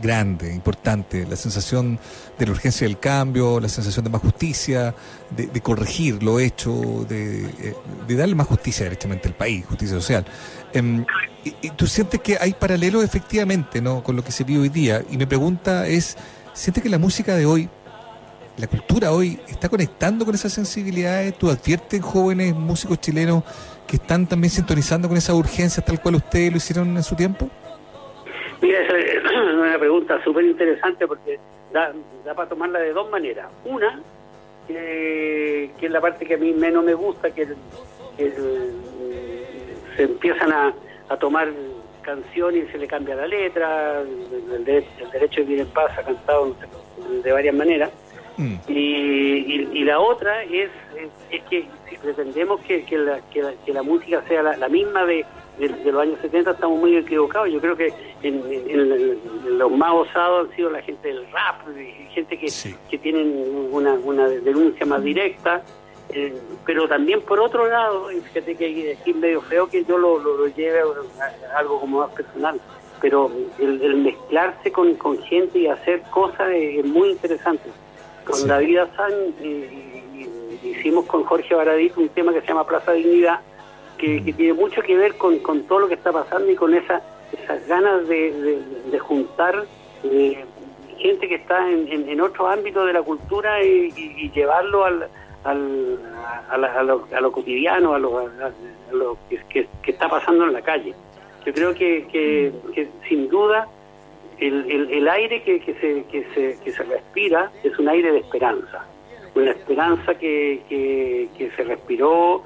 grande, 0.00 0.52
importante, 0.54 1.26
la 1.26 1.36
sensación 1.36 1.98
de 2.38 2.46
la 2.46 2.52
urgencia 2.52 2.86
del 2.86 2.98
cambio, 2.98 3.60
la 3.60 3.68
sensación 3.68 4.04
de 4.04 4.10
más 4.10 4.20
justicia, 4.20 4.94
de, 5.30 5.60
corregir 5.60 6.22
lo 6.22 6.40
hecho, 6.40 7.04
de, 7.08 7.74
de, 8.06 8.16
darle 8.16 8.34
más 8.34 8.46
justicia 8.46 8.84
directamente 8.84 9.28
al 9.28 9.34
país, 9.34 9.66
justicia 9.66 9.96
social. 9.96 10.24
Em, 10.72 11.04
y, 11.44 11.70
tú 11.70 11.86
sientes 11.86 12.20
que 12.20 12.38
hay 12.40 12.52
paralelos 12.52 13.04
efectivamente 13.04 13.80
¿no? 13.80 14.02
con 14.02 14.16
lo 14.16 14.24
que 14.24 14.32
se 14.32 14.44
vive 14.44 14.60
hoy 14.60 14.68
día. 14.68 15.02
Y 15.10 15.16
mi 15.16 15.26
pregunta 15.26 15.86
es, 15.86 16.16
¿sientes 16.52 16.82
que 16.82 16.88
la 16.88 16.98
música 16.98 17.34
de 17.34 17.46
hoy, 17.46 17.68
la 18.56 18.66
cultura 18.66 19.12
hoy, 19.12 19.40
está 19.48 19.68
conectando 19.68 20.24
con 20.24 20.34
esas 20.34 20.52
sensibilidades? 20.52 21.36
¿Tú 21.36 21.50
adviertes 21.50 22.02
jóvenes 22.02 22.54
músicos 22.54 23.00
chilenos 23.00 23.42
que 23.86 23.96
están 23.96 24.26
también 24.26 24.50
sintonizando 24.50 25.08
con 25.08 25.16
esa 25.16 25.34
urgencia 25.34 25.84
tal 25.84 26.00
cual 26.00 26.16
ustedes 26.16 26.50
lo 26.50 26.58
hicieron 26.58 26.96
en 26.96 27.02
su 27.02 27.14
tiempo? 27.14 27.50
Mira, 28.68 28.82
esa 28.82 28.98
es 28.98 29.24
una 29.54 29.78
pregunta 29.78 30.22
súper 30.22 30.44
interesante 30.44 31.06
porque 31.06 31.38
da, 31.72 31.90
da 32.22 32.34
para 32.34 32.50
tomarla 32.50 32.80
de 32.80 32.92
dos 32.92 33.08
maneras. 33.08 33.46
Una, 33.64 33.98
que, 34.66 35.70
es 35.80 35.90
la 35.90 36.02
parte 36.02 36.26
que 36.26 36.34
a 36.34 36.36
mí 36.36 36.52
menos 36.52 36.84
me 36.84 36.92
gusta, 36.92 37.30
que, 37.30 37.48
se 39.96 40.02
empiezan 40.02 40.52
a, 40.52 40.74
a, 41.08 41.16
tomar 41.16 41.48
canciones 42.02 42.68
y 42.68 42.72
se 42.72 42.78
le 42.78 42.86
cambia 42.86 43.14
la 43.14 43.26
letra, 43.26 44.02
el, 44.02 44.64
derecho 44.64 45.40
de 45.40 45.46
vivir 45.46 45.60
en 45.60 45.68
paz 45.68 45.90
ha 45.96 46.02
cantado 46.02 46.54
de 47.24 47.32
varias 47.32 47.54
maneras. 47.54 47.90
Mm. 48.36 48.56
Y, 48.68 49.84
la 49.84 49.98
otra 49.98 50.42
es, 50.42 50.68
es, 51.30 51.42
que 51.44 51.66
si 51.88 51.96
pretendemos 51.96 52.60
que, 52.60 52.84
que, 52.84 52.98
la, 52.98 53.20
que, 53.30 53.72
la, 53.72 53.82
música 53.82 54.22
sea 54.28 54.42
la 54.42 54.68
misma 54.68 55.06
de 55.06 55.24
de, 55.58 55.92
los 55.92 56.02
años 56.02 56.18
70 56.20 56.52
estamos 56.52 56.78
muy 56.78 56.96
equivocados. 56.96 57.50
Yo 57.50 57.60
creo 57.60 57.76
que 57.76 57.92
en, 58.22 59.58
los 59.58 59.70
más 59.72 59.92
osados 59.92 60.48
han 60.48 60.56
sido 60.56 60.70
la 60.70 60.82
gente 60.82 61.08
del 61.08 61.26
rap, 61.32 61.66
gente 62.10 62.38
que, 62.38 62.48
que 62.90 62.98
tienen 62.98 63.68
una, 63.72 63.94
una 63.94 64.28
denuncia 64.28 64.86
más 64.86 65.02
directa. 65.02 65.62
Eh, 66.10 66.34
pero 66.64 66.88
también 66.88 67.20
por 67.20 67.38
otro 67.38 67.66
lado, 67.68 68.08
fíjate 68.08 68.54
que 68.54 68.96
aquí 68.98 69.12
medio 69.12 69.42
feo 69.42 69.68
que 69.68 69.84
yo 69.84 69.98
lo, 69.98 70.18
lo, 70.18 70.46
lleve 70.48 70.80
a, 70.80 71.58
algo 71.58 71.80
como 71.80 72.00
más 72.00 72.10
personal, 72.12 72.58
pero 73.00 73.30
el, 73.58 73.96
mezclarse 73.96 74.72
con, 74.72 74.94
con, 74.94 75.18
gente 75.24 75.58
y 75.58 75.66
hacer 75.66 76.00
cosas 76.10 76.48
es, 76.54 76.84
muy 76.86 77.10
interesante. 77.10 77.68
Con 78.24 78.46
David 78.46 78.78
Azán 78.78 79.12
eh, 79.42 79.98
hicimos 80.62 81.04
con 81.06 81.24
Jorge 81.24 81.54
Baradit 81.54 81.96
un 81.98 82.08
tema 82.08 82.32
que 82.32 82.40
se 82.40 82.46
llama 82.46 82.66
Plaza 82.66 82.92
Dignidad, 82.92 83.40
que, 83.98 84.32
tiene 84.36 84.54
mucho 84.54 84.80
que 84.82 84.96
ver 84.96 85.16
con, 85.16 85.38
con, 85.40 85.64
todo 85.64 85.80
lo 85.80 85.88
que 85.88 85.94
está 85.94 86.12
pasando 86.12 86.50
y 86.50 86.54
con 86.54 86.72
esa, 86.72 87.02
esas 87.32 87.66
ganas 87.68 88.08
de, 88.08 88.62
de, 88.90 88.98
juntar 88.98 89.66
eh, 90.04 90.44
gente 90.96 91.28
que 91.28 91.34
está 91.34 91.70
en, 91.70 92.08
en, 92.08 92.20
otro 92.20 92.48
ámbito 92.48 92.86
de 92.86 92.92
la 92.92 93.02
cultura 93.02 93.62
y, 93.62 94.30
llevarlo 94.34 94.84
al, 94.84 95.08
al, 95.44 95.98
a, 96.50 97.20
lo, 97.20 97.32
cotidiano, 97.32 97.94
a 97.94 97.98
lo, 97.98 98.30
lo 98.92 99.18
que, 99.28 99.68
está 99.86 100.08
pasando 100.08 100.44
en 100.44 100.52
la 100.52 100.62
calle. 100.62 100.94
Yo 101.44 101.52
creo 101.52 101.74
que, 101.74 102.06
que, 102.10 102.88
sin 103.08 103.28
duda 103.28 103.68
el, 104.38 104.70
el, 104.70 104.90
el 104.92 105.08
aire 105.08 105.42
que, 105.42 105.60
que, 105.60 105.74
se, 105.74 106.04
que, 106.04 106.24
se, 106.34 106.62
que 106.62 106.72
se 106.72 106.82
respira 106.84 107.50
es 107.62 107.76
un 107.78 107.88
aire 107.88 108.12
de 108.12 108.18
esperanza, 108.18 108.84
una 109.34 109.50
esperanza 109.50 110.14
que, 110.14 110.62
que, 110.68 111.28
que 111.36 111.50
se 111.50 111.64
respiró 111.64 112.44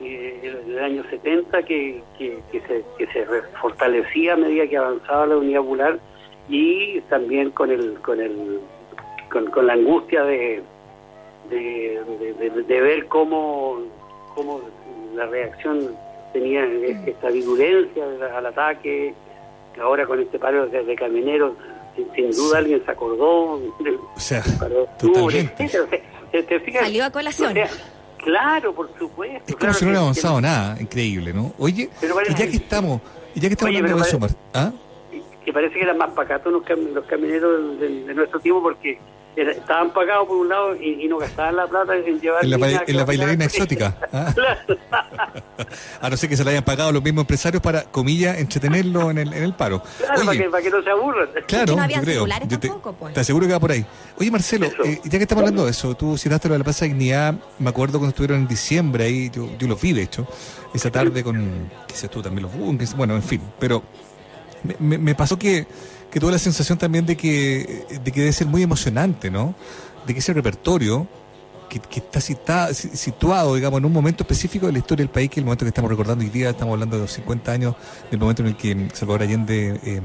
eh, 0.00 0.62
el 0.66 0.78
año 0.78 1.04
70 1.08 1.62
que, 1.62 2.02
que, 2.18 2.40
se, 2.52 2.84
que 2.98 3.06
se 3.12 3.26
fortalecía 3.60 4.34
a 4.34 4.36
medida 4.36 4.66
que 4.66 4.76
avanzaba 4.76 5.26
la 5.26 5.36
unidad 5.36 5.60
popular 5.60 5.98
y 6.48 7.00
también 7.02 7.50
con 7.50 7.70
el 7.70 7.94
con 8.00 8.20
el 8.20 8.60
con, 9.30 9.66
la 9.66 9.72
angustia 9.72 10.24
de 10.24 10.62
de, 11.48 12.80
ver 12.80 13.06
cómo, 13.06 13.78
cómo 14.34 14.60
la 15.14 15.26
reacción 15.26 15.94
tenía 16.32 16.64
esta 17.06 17.28
virulencia 17.28 18.04
al 18.36 18.46
ataque 18.46 19.14
ahora 19.80 20.06
con 20.06 20.20
este 20.20 20.38
paro 20.38 20.66
de, 20.66 20.96
camineros 20.96 21.54
sin, 22.14 22.30
duda 22.32 22.58
alguien 22.58 22.84
se 22.84 22.90
acordó 22.90 23.60
del 23.80 23.96
o 23.96 24.20
sea, 24.20 24.42
totalmente. 24.98 25.68
Salió 26.72 27.04
a 27.04 27.10
colación. 27.10 27.54
Claro, 28.24 28.74
por 28.74 28.88
supuesto. 28.98 29.44
Es 29.46 29.56
como 29.56 29.74
si 29.74 29.84
no 29.84 29.90
hubiera 29.90 30.00
avanzado 30.00 30.40
nada, 30.40 30.80
increíble, 30.80 31.34
¿no? 31.34 31.52
Oye, 31.58 31.90
y 32.00 32.34
ya 32.34 32.50
que 32.50 32.56
estamos, 32.56 33.02
y 33.34 33.40
ya 33.40 33.48
que 33.48 33.52
estamos 33.52 33.76
hablando 33.76 33.98
de 33.98 34.08
eso, 34.08 34.18
¿ah? 34.54 34.72
Que 35.44 35.52
parece 35.52 35.74
que 35.74 35.82
eran 35.82 35.98
más 35.98 36.10
pacatos 36.12 36.50
los, 36.50 36.62
los 36.94 37.04
camineros 37.04 37.78
de, 37.78 38.04
de, 38.04 38.14
nuestro 38.14 38.40
tiempo 38.40 38.62
porque 38.62 38.98
estaban 39.36 39.92
pagados 39.92 40.26
por 40.28 40.36
un 40.36 40.48
lado 40.48 40.76
y, 40.76 41.06
no 41.08 41.18
gastaban 41.18 41.56
la 41.56 41.66
plata 41.66 41.96
en 41.96 42.20
llevar... 42.20 42.44
En 42.44 42.50
la, 42.96 43.04
bailarina 43.04 43.44
exótica. 43.44 43.96
¿ah? 44.12 44.32
a 46.00 46.10
no 46.10 46.16
ser 46.16 46.28
que 46.28 46.36
se 46.36 46.44
la 46.44 46.50
hayan 46.50 46.64
pagado 46.64 46.92
los 46.92 47.02
mismos 47.02 47.22
empresarios 47.22 47.62
para, 47.62 47.82
comillas, 47.82 48.38
entretenerlo 48.38 49.10
en 49.10 49.18
el, 49.18 49.32
en 49.32 49.42
el 49.42 49.54
paro. 49.54 49.82
Claro, 49.98 50.24
para, 50.24 50.38
que, 50.38 50.44
para, 50.44 50.62
que, 50.62 50.70
no 50.70 50.82
se 50.82 50.90
aburran. 50.90 51.28
Claro, 51.46 51.76
no 51.76 51.88
yo 51.88 52.00
creo. 52.00 52.26
Yo 52.48 52.58
te, 52.58 52.70
pues. 52.98 53.14
te, 53.14 53.20
aseguro 53.20 53.46
que 53.46 53.52
va 53.52 53.60
por 53.60 53.72
ahí. 53.72 53.84
Oye, 54.18 54.30
Marcelo, 54.30 54.66
eh, 54.84 55.00
ya 55.04 55.18
que 55.18 55.24
estamos 55.24 55.42
hablando 55.42 55.64
de 55.64 55.70
eso, 55.70 55.94
tú 55.94 56.16
citaste 56.16 56.48
lo 56.48 56.54
de 56.54 56.58
la 56.58 56.64
Plaza 56.64 56.84
Dignidad, 56.84 57.34
me 57.58 57.70
acuerdo 57.70 57.98
cuando 57.98 58.10
estuvieron 58.10 58.38
en 58.38 58.48
diciembre 58.48 59.04
ahí, 59.04 59.30
yo, 59.30 59.48
yo 59.58 59.66
los 59.66 59.80
vi, 59.80 59.92
de 59.92 60.02
hecho, 60.02 60.26
esa 60.72 60.90
tarde 60.90 61.22
con, 61.22 61.70
quizás 61.86 62.10
tú 62.10 62.22
también 62.22 62.42
los 62.42 62.96
bueno, 62.96 63.14
en 63.14 63.22
fin, 63.22 63.40
pero 63.58 63.82
me, 64.78 64.98
me 64.98 65.14
pasó 65.14 65.38
que 65.38 65.66
que 66.14 66.20
tuve 66.20 66.30
la 66.30 66.38
sensación 66.38 66.78
también 66.78 67.04
de 67.06 67.16
que, 67.16 67.86
de 68.04 68.12
que 68.12 68.20
debe 68.20 68.32
ser 68.32 68.46
muy 68.46 68.62
emocionante, 68.62 69.32
¿no? 69.32 69.56
De 70.06 70.12
que 70.14 70.20
ese 70.20 70.32
repertorio 70.32 71.08
que, 71.68 71.98
está 71.98 72.72
situado, 72.72 73.56
digamos, 73.56 73.78
en 73.78 73.84
un 73.84 73.92
momento 73.92 74.22
específico 74.22 74.66
de 74.66 74.72
la 74.72 74.78
historia 74.78 75.02
del 75.02 75.10
país, 75.10 75.28
que 75.28 75.34
es 75.34 75.38
el 75.38 75.44
momento 75.44 75.64
que 75.64 75.70
estamos 75.70 75.90
recordando 75.90 76.24
hoy 76.24 76.30
día, 76.30 76.50
estamos 76.50 76.74
hablando 76.74 76.96
de 76.96 77.02
los 77.02 77.12
50 77.12 77.50
años, 77.50 77.74
del 78.10 78.20
momento 78.20 78.42
en 78.42 78.48
el 78.48 78.56
que 78.56 78.88
Salvador 78.92 79.22
Allende 79.22 79.80
eh, 79.82 80.00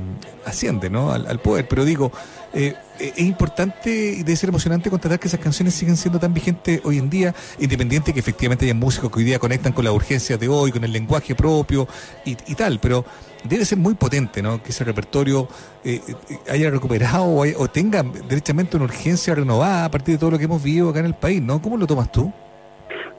asciende, 0.45 0.89
¿no? 0.89 1.11
Al, 1.11 1.39
poder. 1.39 1.67
Pero 1.67 1.85
digo, 1.85 2.11
eh, 2.53 2.73
es 2.99 3.19
importante 3.19 3.91
y 3.91 4.23
debe 4.23 4.35
ser 4.35 4.49
emocionante 4.49 4.89
constatar 4.89 5.19
que 5.19 5.27
esas 5.27 5.39
canciones 5.39 5.75
siguen 5.75 5.95
siendo 5.95 6.19
tan 6.19 6.33
vigentes 6.33 6.81
hoy 6.83 6.97
en 6.97 7.09
día, 7.09 7.35
independiente 7.59 8.13
que 8.13 8.19
efectivamente 8.19 8.65
haya 8.65 8.73
músicos 8.73 9.11
que 9.11 9.19
hoy 9.19 9.25
día 9.25 9.39
conectan 9.39 9.73
con 9.73 9.85
la 9.85 9.91
urgencia 9.91 10.37
de 10.37 10.47
hoy, 10.47 10.71
con 10.71 10.83
el 10.83 10.91
lenguaje 10.91 11.35
propio 11.35 11.87
y, 12.25 12.35
tal, 12.55 12.79
pero 12.79 13.05
debe 13.43 13.65
ser 13.65 13.77
muy 13.77 13.95
potente, 13.95 14.41
¿no? 14.41 14.61
Que 14.61 14.69
ese 14.69 14.83
repertorio 14.83 15.47
eh, 15.83 16.01
haya 16.49 16.69
recuperado 16.69 17.25
o, 17.35 17.67
tenga 17.67 18.03
derechamente 18.03 18.75
una 18.75 18.85
urgencia 18.85 19.35
renovada 19.35 19.85
a 19.85 19.91
partir 19.91 20.15
de 20.15 20.19
todo 20.19 20.31
lo 20.31 20.37
que 20.37 20.45
hemos 20.45 20.63
vivido 20.63 20.89
acá 20.89 20.99
en 20.99 21.05
el 21.05 21.15
país, 21.15 21.41
¿no? 21.41 21.61
¿Cómo 21.61 21.77
lo 21.77 21.87
tomas 21.87 22.11
tú? 22.11 22.31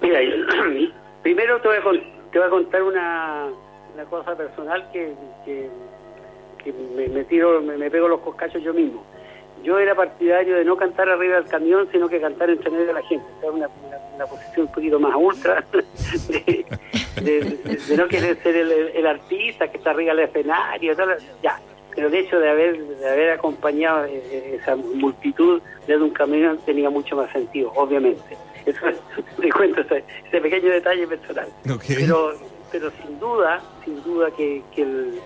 Mira, 0.00 0.20
primero 1.22 1.60
te 1.60 1.68
voy 1.68 1.76
a, 1.76 1.82
te 2.30 2.38
voy 2.38 2.46
a 2.46 2.50
contar 2.50 2.82
una, 2.82 3.48
cosa 4.08 4.34
personal 4.34 4.90
que, 4.92 5.12
que, 5.44 6.72
me, 7.12 7.24
tiro, 7.24 7.60
me, 7.60 7.90
pego 7.90 8.08
los 8.08 8.20
coscachos 8.20 8.62
yo 8.62 8.72
mismo. 8.72 9.04
Yo 9.62 9.78
era 9.78 9.94
partidario 9.94 10.56
de 10.56 10.64
no 10.64 10.76
cantar 10.76 11.08
arriba 11.08 11.36
del 11.36 11.46
camión, 11.46 11.88
sino 11.92 12.08
que 12.08 12.20
cantar 12.20 12.50
entre 12.50 12.70
medio 12.70 12.86
de 12.86 12.92
la 12.94 13.02
gente. 13.02 13.26
O 13.42 13.52
una, 13.52 13.68
una, 14.14 14.26
posición 14.26 14.66
un 14.66 14.72
poquito 14.72 14.98
más 14.98 15.14
ultra, 15.16 15.64
de, 17.22 17.58
no 17.96 18.08
querer 18.08 18.36
ser 18.42 18.56
el, 18.56 19.06
artista 19.06 19.68
que 19.68 19.78
está 19.78 19.90
arriba 19.90 20.14
del 20.14 20.24
escenario, 20.24 20.94
ya. 21.42 21.60
Pero 21.94 22.08
el 22.08 22.14
hecho 22.14 22.38
de 22.38 22.48
haber, 22.48 22.78
de 22.78 23.08
haber 23.08 23.30
acompañado 23.32 24.04
eh, 24.04 24.22
eh, 24.30 24.58
esa 24.60 24.76
multitud 24.76 25.60
desde 25.86 26.02
un 26.02 26.10
camión 26.10 26.58
tenía 26.64 26.88
mucho 26.88 27.16
más 27.16 27.30
sentido, 27.32 27.72
obviamente. 27.74 28.36
Eso 28.64 28.80
te 29.40 29.50
cuento 29.50 29.80
ese, 29.80 30.40
pequeño 30.40 30.70
detalle 30.70 31.06
personal. 31.06 31.48
Pero, 31.86 32.34
pero 32.70 32.90
sin 33.02 33.18
duda, 33.18 33.60
sin 33.84 34.02
duda 34.02 34.30
que, 34.30 34.62
que, 34.74 35.18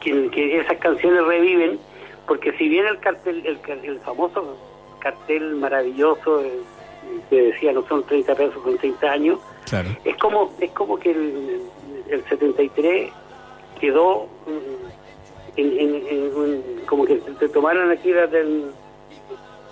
que, 0.00 0.60
esas 0.60 0.76
canciones 0.78 1.24
reviven, 1.24 1.78
porque 2.32 2.52
si 2.52 2.66
bien 2.66 2.86
el 2.86 2.98
cartel, 2.98 3.44
el, 3.44 3.60
el 3.84 4.00
famoso 4.00 4.56
cartel 5.00 5.56
maravilloso 5.56 6.40
eh, 6.40 6.60
que 7.28 7.42
decía 7.42 7.74
no 7.74 7.86
son 7.86 8.04
30 8.04 8.34
pesos, 8.34 8.56
con 8.62 8.78
30 8.78 9.06
años, 9.06 9.38
es 10.02 10.16
como 10.16 10.50
es 10.58 10.70
como 10.70 10.98
que 10.98 11.10
el, 11.10 11.60
el 12.08 12.24
73 12.30 13.12
quedó 13.78 14.28
mm, 14.46 15.58
en, 15.58 16.80
como 16.86 17.04
que 17.04 17.16
te 17.16 17.50
tomaron 17.50 17.90
aquí 17.90 18.10
del, 18.10 18.70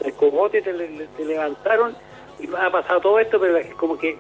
del 0.03 0.15
cogote, 0.19 0.61
te, 0.61 0.75
te 0.75 1.25
levantaron 1.25 1.97
y 2.41 2.47
ha 2.55 2.71
pasado 2.71 3.01
todo 3.01 3.21
esto, 3.21 3.41
pero 3.41 3.57
es 3.57 3.75
como 3.77 3.97
que 3.97 4.19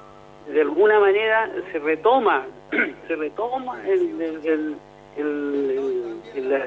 de 0.48 0.62
alguna 0.62 0.98
manera 0.98 1.50
se 1.72 1.78
retoma, 1.78 2.46
se 3.06 3.16
retoma 3.16 3.86
el, 3.86 4.18
el, 4.22 4.76
el, 5.18 5.79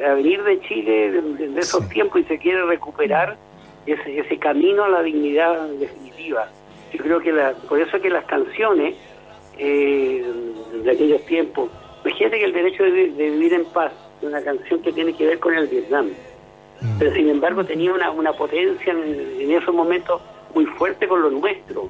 avenir 0.05 0.43
de 0.43 0.59
Chile 0.61 1.11
de, 1.11 1.59
esos 1.59 1.87
tiempos 1.89 2.21
y 2.21 2.23
se 2.25 2.37
quiere 2.37 2.63
recuperar 2.65 3.37
ese, 3.85 4.19
ese 4.19 4.37
camino 4.37 4.83
a 4.83 4.89
la 4.89 5.03
dignidad 5.03 5.69
definitiva. 5.79 6.49
Yo 6.93 7.03
creo 7.03 7.19
que 7.19 7.31
la, 7.31 7.53
por 7.67 7.79
eso 7.79 7.97
es 7.97 8.03
que 8.03 8.09
las 8.09 8.25
canciones 8.25 8.95
eh, 9.57 10.23
de 10.83 10.91
aquellos 10.91 11.25
tiempos, 11.25 11.69
imagínate 12.03 12.39
que 12.39 12.45
el 12.45 12.53
derecho 12.53 12.83
de, 12.83 13.07
vivir 13.07 13.53
en 13.53 13.65
paz, 13.65 13.91
es 14.21 14.27
una 14.27 14.41
canción 14.43 14.81
que 14.81 14.91
tiene 14.93 15.13
que 15.13 15.25
ver 15.25 15.39
con 15.39 15.53
el 15.53 15.67
Vietnam, 15.67 16.09
mm. 16.81 16.99
pero 16.99 17.13
sin 17.13 17.29
embargo 17.29 17.63
tenía 17.63 17.93
una, 17.93 18.11
una 18.11 18.33
potencia 18.33 18.93
en, 18.93 19.41
en 19.41 19.51
esos 19.51 19.73
momentos 19.73 20.21
muy 20.53 20.65
fuerte 20.65 21.07
con 21.07 21.21
lo 21.21 21.29
nuestro. 21.29 21.89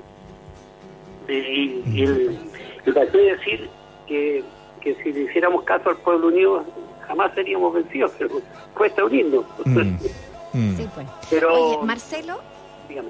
Y, 1.28 1.82
y 1.86 2.04
el, 2.04 2.38
decir 2.86 3.70
que, 4.08 4.44
que 4.82 4.96
si 4.96 5.14
le 5.14 5.22
hiciéramos 5.22 5.64
caso 5.64 5.90
al 5.90 5.98
pueblo 5.98 6.28
unido, 6.28 6.66
jamás 7.08 7.34
seríamos 7.34 7.74
vencidos, 7.74 8.12
pero 8.18 8.42
cuesta 8.74 9.04
unirnos. 9.04 9.46
Mm. 9.66 9.96
Mm. 10.54 10.78
Sí, 10.78 10.88
pues. 10.94 11.08
Pero, 11.32 11.80
Oye, 11.80 11.88
Marcelo. 11.88 12.40
Dígame. 12.88 13.10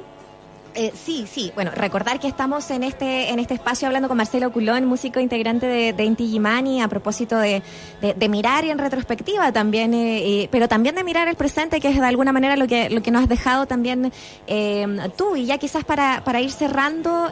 Eh, 0.75 0.91
sí, 0.95 1.27
sí. 1.29 1.51
Bueno, 1.53 1.71
recordar 1.75 2.19
que 2.19 2.27
estamos 2.27 2.71
en 2.71 2.83
este 2.83 3.29
en 3.29 3.39
este 3.39 3.53
espacio 3.53 3.87
hablando 3.87 4.07
con 4.07 4.17
Marcelo 4.17 4.51
Culón, 4.51 4.85
músico 4.85 5.19
integrante 5.19 5.67
de, 5.67 5.93
de 5.93 6.03
Inti 6.03 6.27
Gimani, 6.27 6.81
a 6.81 6.87
propósito 6.87 7.37
de, 7.37 7.61
de, 8.01 8.29
mirar 8.29 8.65
en 8.65 8.79
retrospectiva 8.79 9.51
también, 9.51 9.93
eh, 9.93 10.47
pero 10.51 10.67
también 10.67 10.95
de 10.95 11.03
mirar 11.03 11.27
el 11.27 11.35
presente, 11.35 11.79
que 11.79 11.89
es 11.89 11.99
de 11.99 12.05
alguna 12.05 12.31
manera 12.31 12.55
lo 12.55 12.67
que 12.67 12.89
lo 12.89 13.03
que 13.03 13.11
nos 13.11 13.23
has 13.23 13.29
dejado 13.29 13.67
también 13.67 14.11
eh, 14.47 14.87
tú. 15.15 15.35
Y 15.35 15.45
ya 15.45 15.57
quizás 15.57 15.83
para, 15.83 16.23
para 16.23 16.41
ir 16.41 16.51
cerrando, 16.51 17.29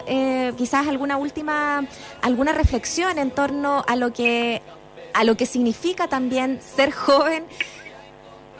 quizás 0.58 0.88
alguna 0.88 1.18
última 1.18 1.84
alguna 2.22 2.52
reflexión 2.52 3.18
en 3.18 3.32
torno 3.32 3.84
a 3.88 3.96
lo 3.96 4.14
que 4.14 4.62
a 5.14 5.24
lo 5.24 5.36
que 5.36 5.46
significa 5.46 6.08
también 6.08 6.60
ser 6.62 6.92
joven 6.92 7.46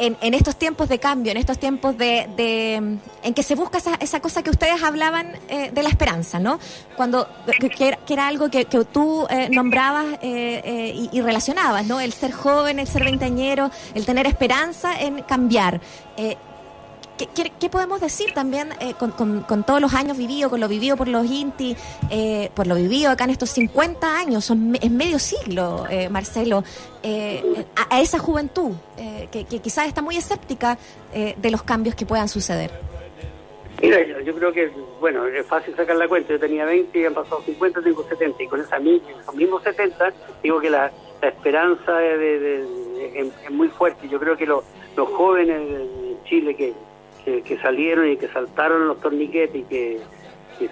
en, 0.02 0.34
estos 0.34 0.56
tiempos 0.56 0.90
de 0.90 1.00
cambio, 1.00 1.32
en 1.32 1.38
estos 1.38 1.60
tiempos 1.60 1.96
de, 1.98 3.00
en 3.24 3.34
que 3.34 3.44
se 3.44 3.56
busca 3.56 3.78
esa, 3.78 3.96
esa 3.96 4.20
cosa 4.20 4.42
que 4.42 4.50
ustedes 4.50 4.82
hablaban 4.82 5.34
eh, 5.48 5.70
de 5.72 5.84
la 5.84 5.90
esperanza, 5.90 6.40
¿no? 6.40 6.60
Cuando 6.96 7.28
que, 7.76 7.98
era 8.10 8.28
algo 8.28 8.50
que, 8.50 8.66
tú 8.66 9.28
eh, 9.30 9.50
nombrabas 9.52 10.18
eh, 10.22 10.92
y, 10.96 11.16
y, 11.16 11.22
relacionabas, 11.22 11.86
¿no? 11.86 12.02
El 12.02 12.14
ser 12.14 12.32
joven, 12.32 12.80
el 12.80 12.88
ser 12.88 13.04
veinteañero, 13.04 13.70
el 13.94 14.06
tener 14.06 14.26
esperanza 14.26 15.00
en 15.00 15.22
cambiar. 15.22 15.80
¿Qué, 17.28 17.70
podemos 17.70 18.02
decir 18.02 18.34
también 18.34 18.70
eh, 18.80 18.94
con, 18.98 19.64
todos 19.64 19.82
los 19.82 19.94
años 19.94 20.18
vividos, 20.18 20.50
con 20.50 20.60
lo 20.60 20.68
vivido 20.68 20.98
por 20.98 21.08
los 21.08 21.26
Inti, 21.26 21.76
eh, 22.10 22.50
por 22.54 22.68
lo 22.68 22.76
vivido 22.76 23.12
acá 23.12 23.26
en 23.26 23.30
estos 23.30 23.50
50 23.52 24.18
años, 24.18 24.46
son, 24.46 24.76
es 24.82 24.92
medio 24.92 25.20
siglo, 25.20 25.86
eh, 25.90 26.10
Marcelo, 26.10 26.64
a, 27.90 28.02
esa 28.02 28.20
juventud 28.20 28.72
que, 29.32 29.46
quizás 29.46 29.88
está 29.88 30.02
muy 30.02 30.18
escéptica 30.18 30.78
de 31.14 31.52
los 31.52 31.64
cambios 31.64 31.96
que 31.96 32.06
puedan 32.06 32.28
suceder? 32.28 32.72
Mira, 33.82 34.04
yo, 34.22 34.36
creo 34.36 34.54
que, 34.54 34.72
bueno, 35.00 35.26
es 35.26 35.46
fácil 35.48 35.76
sacar 35.76 35.96
la 35.96 36.08
cuenta. 36.08 36.34
Yo 36.34 36.40
tenía 36.40 36.66
20 36.66 37.00
y 37.00 37.06
han 37.06 37.16
pasado 37.16 37.42
50, 37.42 37.82
tengo 37.82 38.04
70. 38.08 38.44
Y 38.44 38.48
con 38.48 38.60
esa, 38.60 38.78
esos 38.78 39.36
mismos 39.36 39.64
70, 39.64 40.14
digo 40.44 40.60
que 40.60 40.70
la, 40.70 40.92
esperanza 41.22 42.04
es, 42.04 43.50
muy 43.50 43.70
fuerte. 43.70 44.08
Yo 44.08 44.20
creo 44.20 44.38
que 44.38 44.46
los 44.46 44.64
jóvenes 44.96 45.58
en 45.58 46.24
Chile 46.26 46.56
que 46.56 46.74
que, 47.26 47.58
salieron 47.62 48.10
y 48.10 48.18
que 48.18 48.28
saltaron 48.30 48.88
los 48.88 49.00
torniquetes 49.00 49.56
y 49.56 49.64
que, 49.64 50.00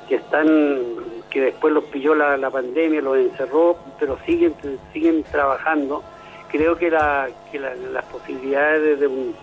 que, 0.07 0.15
están 0.15 0.81
que 1.29 1.41
después 1.41 1.73
los 1.73 1.83
pilló 1.85 2.15
la, 2.15 2.37
la, 2.37 2.49
pandemia, 2.49 3.01
los 3.01 3.17
encerró, 3.17 3.77
pero 3.99 4.17
siguen 4.25 4.53
siguen 4.91 5.23
trabajando. 5.23 6.03
Creo 6.51 6.75
que, 6.75 6.89
la, 6.89 7.29
que 7.51 7.59
las 7.59 8.05
posibilidades 8.05 8.99
de 8.99 9.07
un, 9.07 9.35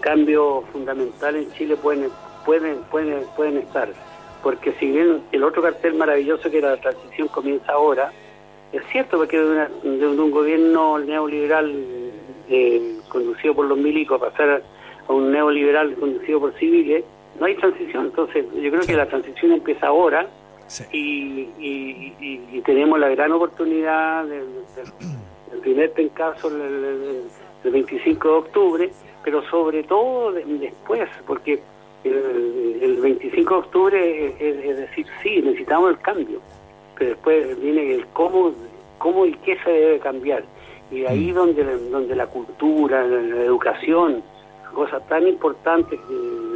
cambio 0.00 0.62
fundamental 0.72 1.34
en 1.34 1.52
Chile 1.54 1.76
pueden 1.76 2.08
pueden 2.44 2.76
pueden 2.90 3.24
pueden 3.34 3.56
estar, 3.58 3.88
porque 4.42 4.72
si 4.74 4.86
bien 4.86 5.22
el 5.32 5.42
otro 5.42 5.62
cartel 5.62 5.94
maravilloso 5.94 6.48
que 6.48 6.58
era 6.58 6.70
la 6.70 6.76
transición 6.76 7.26
comienza 7.28 7.72
ahora, 7.72 8.12
es 8.72 8.82
cierto 8.92 9.16
porque 9.16 9.36
de, 9.36 9.68
de, 9.82 10.06
un 10.06 10.30
gobierno 10.30 10.98
neoliberal 11.00 11.74
eh, 12.48 12.98
conducido 13.08 13.54
por 13.54 13.66
los 13.66 13.78
milicos 13.78 14.22
a 14.22 14.30
pasar 14.30 14.62
a 15.08 15.12
un 15.12 15.32
neoliberal 15.32 15.94
conducido 15.94 16.40
por 16.40 16.54
civiles, 16.54 17.04
no 17.38 17.46
hay 17.46 17.56
transición. 17.56 18.06
Entonces, 18.06 18.46
yo 18.54 18.70
creo 18.70 18.82
que 18.82 18.94
la 18.94 19.06
transición 19.06 19.52
empieza 19.52 19.88
ahora 19.88 20.28
y, 20.92 21.48
y, 21.58 22.60
tenemos 22.64 22.98
la 22.98 23.08
gran 23.10 23.30
oportunidad 23.32 24.24
del, 24.24 24.46
primer 25.60 25.92
pencaso 25.92 26.48
el, 26.48 27.22
25 27.64 28.28
de 28.28 28.34
octubre, 28.34 28.90
pero 29.22 29.42
sobre 29.48 29.82
todo 29.84 30.32
después, 30.32 31.08
porque 31.26 31.60
el, 32.04 32.98
25 33.00 33.54
de 33.54 33.60
octubre 33.60 34.34
es, 34.38 34.76
decir, 34.76 35.06
sí, 35.22 35.40
necesitamos 35.42 35.90
el 35.90 35.98
cambio, 35.98 36.40
pero 36.98 37.10
después 37.10 37.60
viene 37.60 37.94
el 37.94 38.06
cómo, 38.08 38.52
cómo 38.98 39.26
y 39.26 39.34
qué 39.34 39.58
se 39.64 39.70
debe 39.70 39.98
cambiar. 39.98 40.44
Y 40.90 41.04
ahí 41.06 41.32
mm. 41.32 41.34
donde, 41.34 41.78
donde 41.90 42.16
la 42.16 42.26
cultura, 42.26 43.06
la 43.06 43.42
educación, 43.42 44.22
cosas 44.74 45.06
tan 45.08 45.26
importantes, 45.26 45.98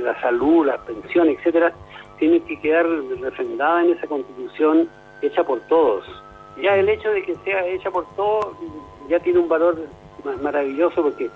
la 0.03 0.21
salud, 0.21 0.67
la 0.67 0.79
pensión, 0.79 1.29
etcétera, 1.29 1.73
tienen 2.19 2.43
que 2.43 2.61
quedar 2.61 2.87
refrendadas 3.21 3.87
en 3.87 3.93
esa 3.93 4.07
constitución 4.07 4.89
hecha 5.23 5.45
por 5.45 5.61
todos. 5.69 6.05
Ya 6.61 6.77
el 6.77 6.89
hecho 6.89 7.11
de 7.11 7.23
que 7.23 7.35
sea 7.37 7.67
hecha 7.67 7.91
por 7.91 8.05
todos 8.17 8.57
ya 9.09 9.21
tiene 9.21 9.39
un 9.39 9.49
valor 9.49 9.79
maravilloso 10.43 11.03
porque 11.03 11.31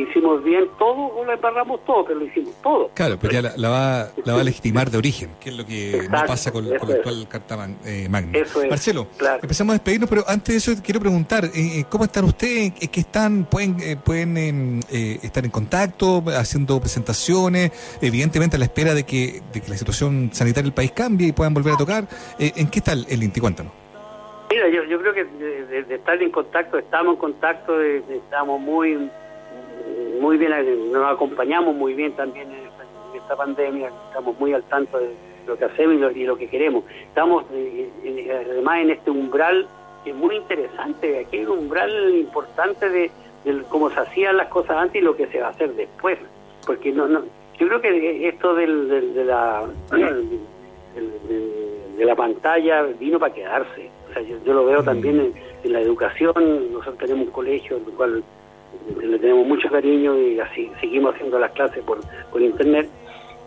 hicimos 0.00 0.42
bien 0.44 0.68
todo 0.78 1.14
o 1.16 1.24
la 1.24 1.34
embarramos 1.34 1.84
todo, 1.84 2.04
pero 2.04 2.20
lo 2.20 2.26
hicimos 2.26 2.54
todo. 2.62 2.90
Claro, 2.94 3.18
pero 3.20 3.32
ya 3.32 3.42
la, 3.56 3.68
va, 3.68 4.08
la 4.24 4.34
va 4.34 4.40
a 4.40 4.44
legitimar 4.44 4.90
de 4.90 4.98
origen, 4.98 5.30
que 5.40 5.50
es 5.50 5.56
lo 5.56 5.64
que 5.64 6.06
no 6.10 6.24
pasa 6.26 6.52
con, 6.52 6.64
con 6.78 6.90
el 6.90 6.96
actual 6.96 7.26
Carta 7.28 7.68
eh, 7.84 8.08
Magna. 8.08 8.38
Marcelo, 8.68 9.08
empezamos 9.42 9.72
a 9.72 9.74
despedirnos, 9.74 10.08
pero 10.08 10.24
antes 10.26 10.54
de 10.54 10.72
eso 10.72 10.82
quiero 10.82 11.00
preguntar, 11.00 11.44
eh, 11.46 11.50
eh, 11.54 11.84
¿cómo 11.88 12.04
están 12.04 12.24
ustedes? 12.24 12.72
¿Qué 12.90 13.00
están? 13.00 13.44
¿Pueden, 13.44 13.76
eh, 13.80 13.96
pueden 13.96 14.36
em, 14.36 14.80
estar 14.90 15.44
en 15.44 15.50
contacto, 15.50 16.22
haciendo 16.36 16.78
presentaciones? 16.80 17.98
Evidentemente 18.00 18.56
a 18.56 18.58
la 18.58 18.66
espera 18.66 18.94
de 18.94 19.04
que, 19.04 19.40
de 19.52 19.60
que 19.60 19.68
la 19.68 19.76
situación 19.76 20.30
sanitaria 20.32 20.64
del 20.64 20.74
país 20.74 20.92
cambie 20.92 21.28
y 21.28 21.32
puedan 21.32 21.54
volver 21.54 21.74
a 21.74 21.76
tocar. 21.76 22.04
¿En 22.38 22.68
qué 22.68 22.78
está 22.78 22.92
el, 22.92 23.22
Inti? 23.22 23.40
Cuéntanos. 23.40 23.72
Mira, 24.50 24.68
yo, 24.68 24.84
yo 24.84 25.00
creo 25.00 25.12
que 25.12 25.24
de, 25.24 25.94
estar 25.94 26.22
en 26.22 26.30
contacto, 26.30 26.78
estamos 26.78 27.14
en 27.14 27.20
contacto, 27.20 27.82
estamos 27.82 28.60
muy 28.60 29.10
muy 30.20 30.36
bien, 30.36 30.52
nos 30.92 31.12
acompañamos 31.12 31.74
muy 31.74 31.94
bien 31.94 32.12
también 32.12 32.48
en 32.50 33.16
esta 33.16 33.36
pandemia, 33.36 33.90
estamos 34.08 34.38
muy 34.38 34.52
al 34.52 34.62
tanto 34.64 34.98
de 34.98 35.14
lo 35.46 35.56
que 35.56 35.64
hacemos 35.64 36.16
y 36.16 36.24
lo, 36.24 36.36
que 36.36 36.48
queremos. 36.48 36.84
Estamos 37.08 37.44
eh, 37.52 37.90
eh, 38.04 38.44
además 38.50 38.80
en 38.80 38.90
este 38.90 39.10
umbral 39.10 39.66
que 40.04 40.10
es 40.10 40.16
muy 40.16 40.36
interesante, 40.36 41.18
aquí 41.20 41.38
hay 41.38 41.46
un 41.46 41.58
umbral 41.58 42.14
importante 42.14 42.88
de, 42.88 43.10
cómo 43.68 43.90
se 43.90 44.00
hacían 44.00 44.36
las 44.36 44.48
cosas 44.48 44.76
antes 44.76 45.00
y 45.00 45.04
lo 45.04 45.16
que 45.16 45.26
se 45.28 45.40
va 45.40 45.48
a 45.48 45.50
hacer 45.50 45.72
después, 45.74 46.18
porque 46.64 46.92
no, 46.92 47.08
no 47.08 47.22
yo 47.58 47.68
creo 47.68 47.80
que 47.80 48.28
esto 48.28 48.54
del, 48.54 49.14
de 49.14 49.24
la 49.24 49.66
de, 50.94 52.04
la 52.04 52.14
pantalla 52.14 52.82
vino 52.82 53.18
para 53.18 53.34
quedarse. 53.34 53.90
O 54.10 54.12
sea, 54.12 54.22
yo, 54.22 54.52
lo 54.52 54.64
veo 54.66 54.82
también 54.82 55.32
en, 55.64 55.72
la 55.72 55.80
educación, 55.80 56.72
nosotros 56.72 56.98
tenemos 56.98 57.26
un 57.26 57.32
colegio, 57.32 57.78
en 57.78 57.84
el 57.84 57.92
cual 57.92 58.24
le 59.00 59.18
tenemos 59.18 59.46
mucho 59.46 59.68
cariño 59.68 60.18
y 60.18 60.40
así 60.40 60.70
seguimos 60.80 61.14
haciendo 61.14 61.38
las 61.38 61.52
clases 61.52 61.82
por, 61.84 62.00
por 62.30 62.42
internet. 62.42 62.88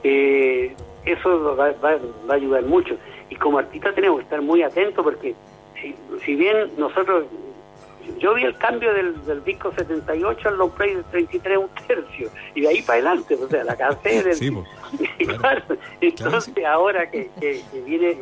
Eh, 0.03 0.75
eso 1.05 1.55
va, 1.55 1.67
a 1.67 2.33
ayudar 2.33 2.63
mucho. 2.63 2.95
Y 3.29 3.35
como 3.35 3.59
artista 3.59 3.93
tenemos 3.93 4.19
que 4.19 4.23
estar 4.23 4.41
muy 4.41 4.63
atentos 4.63 5.03
porque 5.03 5.35
si, 5.81 5.95
si 6.25 6.35
bien 6.35 6.71
nosotros, 6.77 7.25
yo 8.19 8.33
vi 8.33 8.43
el 8.43 8.57
cambio 8.57 8.93
del, 8.93 9.23
del 9.25 9.43
disco 9.43 9.71
78 9.75 10.49
al 10.49 10.57
long 10.57 10.71
play 10.71 10.95
del 10.95 11.03
33 11.05 11.57
un 11.57 11.69
tercio 11.87 12.29
y 12.55 12.61
de 12.61 12.67
ahí 12.67 12.81
para 12.81 12.95
adelante, 12.95 13.35
o 13.35 13.47
sea, 13.47 13.63
la 13.63 13.75
del... 14.03 14.33
Sí, 14.33 14.51
entonces 16.01 16.65
ahora 16.65 17.09
que, 17.09 17.29
que, 17.39 17.61
viene, 17.85 18.17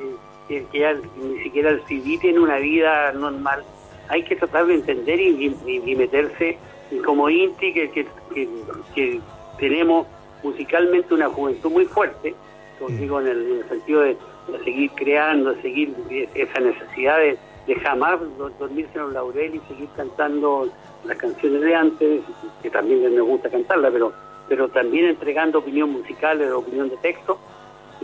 que, 0.48 0.66
ya 0.74 0.94
ni 0.94 1.44
siquiera 1.44 1.70
el 1.70 1.82
CD 1.88 2.18
tiene 2.20 2.40
una 2.40 2.58
vida 2.58 3.12
normal, 3.14 3.64
hay 4.10 4.24
que 4.24 4.36
tratar 4.36 4.66
de 4.66 4.76
entender 4.76 5.20
y, 5.20 5.56
y, 5.66 5.96
meterse 5.96 6.58
como 7.06 7.30
Inti 7.30 7.74
que, 7.74 7.90
que, 7.92 9.22
tenemos 9.60 10.06
musicalmente 10.44 11.14
una 11.14 11.30
juventud 11.30 11.72
muy 11.72 11.86
fuerte, 11.86 12.36
mm. 12.80 12.98
digo 12.98 13.20
en 13.22 13.28
el, 13.28 13.66
sentido 13.68 14.02
de, 14.02 14.18
seguir 14.64 14.92
creando, 14.92 15.54
de 15.54 15.62
seguir 15.62 15.96
esa 16.36 16.60
necesidad 16.60 17.18
de, 17.18 17.38
jamás 17.84 18.20
dormirse 18.60 18.92
en 18.96 19.02
los 19.02 19.14
laurel 19.14 19.56
y 19.56 19.60
seguir 19.68 19.90
cantando 19.98 20.70
las 21.04 21.18
canciones 21.18 21.62
de 21.62 21.76
antes, 21.76 22.22
que 22.62 22.70
también 22.70 23.14
me 23.14 23.22
gusta 23.22 23.50
cantarla, 23.50 23.92
pero 23.92 24.14
pero 24.48 24.70
también 24.70 25.06
entregando 25.06 25.60
opinión 25.60 25.92
musical, 25.92 26.42
opinión 26.54 26.90
de 26.90 26.98
texto. 26.98 27.38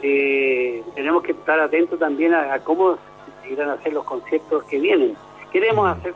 Eh, 0.02 0.84
tenemos 0.96 1.24
que 1.24 1.32
estar 1.32 1.60
atentos 1.60 2.00
también 2.00 2.34
a, 2.34 2.60
cómo 2.60 2.98
se 3.42 3.54
irán 3.54 3.70
a 3.70 3.74
hacer 3.74 3.94
los 3.94 4.04
conciertos 4.04 4.64
que 4.66 4.80
vienen. 4.80 5.16
Queremos 5.52 5.90
hacer 5.90 6.14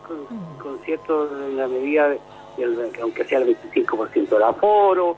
conciertos 0.61 1.29
en 1.49 1.57
la 1.57 1.67
medida, 1.67 2.09
de, 2.09 2.19
aunque 3.01 3.25
sea 3.25 3.39
el 3.39 3.57
25% 3.57 4.29
del 4.29 4.43
aforo, 4.43 5.17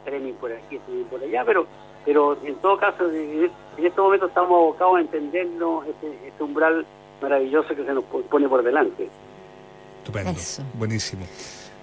streaming 0.00 0.34
por 0.34 0.52
aquí, 0.52 0.76
streaming 0.76 1.04
por 1.04 1.22
allá, 1.22 1.44
pero 1.44 1.66
pero 2.04 2.36
en 2.44 2.56
todo 2.56 2.76
caso, 2.78 3.08
en 3.10 3.50
este 3.78 4.00
momento 4.00 4.26
estamos 4.26 4.50
abocados 4.50 4.96
a 4.96 5.00
entendernos 5.00 5.86
este, 5.86 6.28
este 6.28 6.42
umbral 6.42 6.84
maravilloso 7.20 7.68
que 7.68 7.84
se 7.84 7.94
nos 7.94 8.04
pone 8.04 8.48
por 8.48 8.62
delante. 8.62 9.08
Estupendo, 9.98 10.32
buenísimo. 10.74 11.24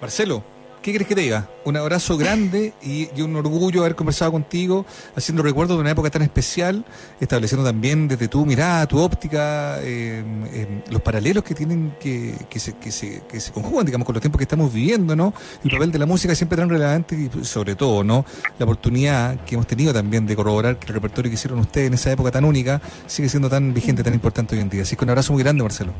Marcelo, 0.01 0.43
¿Qué 0.81 0.93
crees 0.93 1.07
que 1.09 1.15
te 1.15 1.21
diga? 1.21 1.49
Un 1.65 1.75
abrazo 1.75 2.17
grande 2.17 2.73
y, 2.81 3.09
un 3.21 3.35
orgullo 3.35 3.81
haber 3.81 3.95
conversado 3.95 4.31
contigo, 4.31 4.85
haciendo 5.13 5.43
recuerdo 5.43 5.75
de 5.75 5.81
una 5.81 5.91
época 5.91 6.09
tan 6.09 6.21
especial, 6.21 6.85
estableciendo 7.19 7.65
también 7.65 8.07
desde 8.07 8.29
tu 8.29 8.45
mirada, 8.45 8.87
tu 8.87 8.97
óptica, 8.97 9.77
eh, 9.81 10.23
eh, 10.53 10.83
los 10.89 11.01
paralelos 11.01 11.43
que 11.43 11.53
tienen 11.53 11.93
que, 11.99 12.33
que, 12.49 12.59
se, 12.61 12.77
que, 12.77 12.91
se, 12.91 13.23
que 13.29 13.41
se 13.41 13.51
conjugan, 13.51 13.85
digamos, 13.85 14.05
con 14.05 14.13
los 14.13 14.21
tiempos 14.21 14.37
que 14.37 14.43
estamos 14.43 14.71
viviendo, 14.71 15.17
¿no? 15.17 15.33
El 15.65 15.71
papel 15.71 15.91
de 15.91 15.99
la 15.99 16.05
música 16.05 16.33
siempre 16.33 16.57
tan 16.57 16.69
relevante 16.69 17.29
y 17.33 17.43
sobre 17.43 17.75
todo, 17.75 18.05
¿no? 18.05 18.23
La 18.57 18.63
oportunidad 18.63 19.43
que 19.43 19.55
hemos 19.55 19.67
tenido 19.67 19.93
también 19.93 20.25
de 20.25 20.35
corroborar 20.35 20.79
que 20.79 20.87
el 20.87 20.93
repertorio 20.93 21.29
que 21.29 21.35
hicieron 21.35 21.59
ustedes 21.59 21.87
en 21.87 21.95
esa 21.95 22.09
época 22.13 22.31
tan 22.31 22.45
única 22.45 22.81
sigue 23.05 23.27
siendo 23.27 23.49
tan 23.49 23.73
vigente, 23.73 24.01
tan 24.01 24.13
importante 24.13 24.55
hoy 24.55 24.61
en 24.61 24.69
día. 24.69 24.83
Así 24.83 24.95
que 24.95 25.03
un 25.03 25.09
abrazo 25.09 25.33
muy 25.33 25.43
grande, 25.43 25.61
Marcelo. 25.61 25.91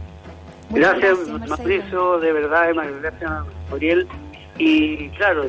Gracias, 0.70 1.18
Mauricio, 1.48 2.20
de 2.20 2.32
verdad, 2.32 2.70
gracias, 3.02 3.32
Gabriel. 3.70 4.08
Y 4.60 5.10
claro, 5.10 5.46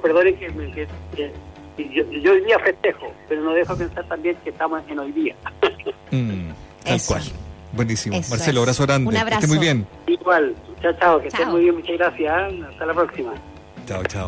perdone 0.00 0.34
que, 0.34 0.88
yo, 1.76 2.10
yo, 2.10 2.32
hoy 2.32 2.44
día 2.44 2.58
festejo, 2.60 3.12
pero 3.28 3.42
no 3.42 3.52
dejo 3.52 3.76
pensar 3.76 4.04
también 4.08 4.36
que 4.42 4.50
estamos 4.50 4.82
en 4.88 4.98
hoy 4.98 5.12
día. 5.12 5.34
Mm, 6.10 6.52
tal 6.84 7.00
cual. 7.06 7.22
Buenísimo. 7.72 8.16
Marcelo, 8.30 8.60
abrazo 8.60 8.86
grande. 8.86 9.08
Un 9.10 9.16
abrazo. 9.18 9.40
Que 9.40 9.44
esté 9.44 9.54
muy 9.58 9.58
bien. 9.62 9.86
Igual. 10.06 10.54
Chao, 10.80 10.92
chao. 10.98 11.20
Que 11.20 11.28
esté 11.28 11.44
muy 11.44 11.60
bien. 11.64 11.74
Muchas 11.74 11.98
gracias. 11.98 12.52
Hasta 12.70 12.86
la 12.86 12.94
próxima. 12.94 13.34
Chao, 13.86 14.02
chao. 14.04 14.26